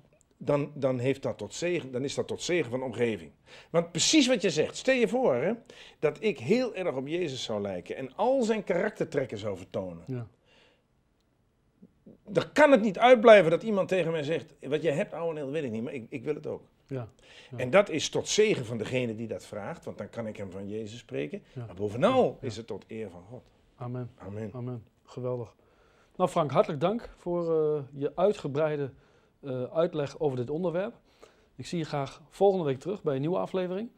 dan, 0.45 0.71
dan, 0.75 0.99
heeft 0.99 1.21
dat 1.21 1.37
tot 1.37 1.53
zegen, 1.53 1.91
dan 1.91 2.03
is 2.03 2.15
dat 2.15 2.27
tot 2.27 2.41
zegen 2.41 2.69
van 2.69 2.79
de 2.79 2.85
omgeving. 2.85 3.31
Want 3.69 3.91
precies 3.91 4.27
wat 4.27 4.41
je 4.41 4.49
zegt, 4.49 4.77
stel 4.77 4.95
je 4.95 5.07
voor 5.07 5.35
hè, 5.35 5.53
dat 5.99 6.17
ik 6.19 6.39
heel 6.39 6.75
erg 6.75 6.95
op 6.95 7.07
Jezus 7.07 7.43
zou 7.43 7.61
lijken 7.61 7.95
en 7.95 8.15
al 8.15 8.43
zijn 8.43 8.63
karaktertrekken 8.63 9.37
zou 9.37 9.57
vertonen. 9.57 10.03
Ja. 10.07 10.27
Dan 12.27 12.51
kan 12.53 12.71
het 12.71 12.81
niet 12.81 12.99
uitblijven 12.99 13.51
dat 13.51 13.63
iemand 13.63 13.87
tegen 13.87 14.11
mij 14.11 14.23
zegt, 14.23 14.53
wat 14.61 14.81
jij 14.81 14.93
hebt 14.93 15.13
ouwe 15.13 15.35
dat 15.35 15.49
weet 15.49 15.63
ik 15.63 15.71
niet, 15.71 15.83
maar 15.83 15.93
ik, 15.93 16.05
ik 16.09 16.23
wil 16.23 16.35
het 16.35 16.47
ook. 16.47 16.63
Ja. 16.87 17.07
Ja. 17.51 17.57
En 17.57 17.69
dat 17.69 17.89
is 17.89 18.09
tot 18.09 18.27
zegen 18.27 18.65
van 18.65 18.77
degene 18.77 19.15
die 19.15 19.27
dat 19.27 19.45
vraagt, 19.45 19.85
want 19.85 19.97
dan 19.97 20.09
kan 20.09 20.27
ik 20.27 20.37
hem 20.37 20.51
van 20.51 20.69
Jezus 20.69 20.99
spreken. 20.99 21.43
Ja. 21.53 21.65
Maar 21.65 21.75
bovenal 21.75 22.37
is 22.41 22.57
het 22.57 22.67
tot 22.67 22.85
eer 22.87 23.09
van 23.09 23.23
God. 23.29 23.43
Amen. 23.75 24.11
Amen. 24.17 24.49
Amen. 24.53 24.83
Geweldig. 25.03 25.55
Nou 26.15 26.29
Frank, 26.29 26.51
hartelijk 26.51 26.81
dank 26.81 27.09
voor 27.17 27.75
eh, 27.75 27.83
je 27.93 28.11
uitgebreide 28.15 28.91
eh, 29.43 29.63
uitleg 29.63 30.19
over 30.19 30.37
dit 30.37 30.49
onderwerp. 30.49 30.93
Ik 31.55 31.65
zie 31.65 31.77
je 31.77 31.85
graag 31.85 32.21
volgende 32.29 32.65
week 32.65 32.79
terug 32.79 33.03
bij 33.03 33.15
een 33.15 33.21
nieuwe 33.21 33.37
aflevering. 33.37 33.89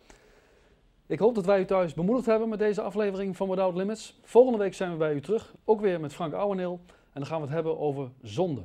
Ik 1.07 1.19
hoop 1.19 1.35
dat 1.35 1.45
wij 1.45 1.59
u 1.59 1.65
thuis 1.65 1.93
bemoedigd 1.93 2.25
hebben 2.25 2.49
met 2.49 2.59
deze 2.59 2.81
aflevering 2.81 3.37
van 3.37 3.49
Without 3.49 3.75
Limits. 3.75 4.19
Volgende 4.23 4.57
week 4.57 4.73
zijn 4.73 4.91
we 4.91 4.97
bij 4.97 5.13
u 5.13 5.21
terug, 5.21 5.55
ook 5.65 5.81
weer 5.81 5.99
met 5.99 6.13
Frank 6.13 6.33
Ouweneel. 6.33 6.79
En 6.87 7.21
dan 7.21 7.25
gaan 7.25 7.37
we 7.37 7.45
het 7.45 7.53
hebben 7.53 7.79
over 7.79 8.11
zonde. 8.21 8.61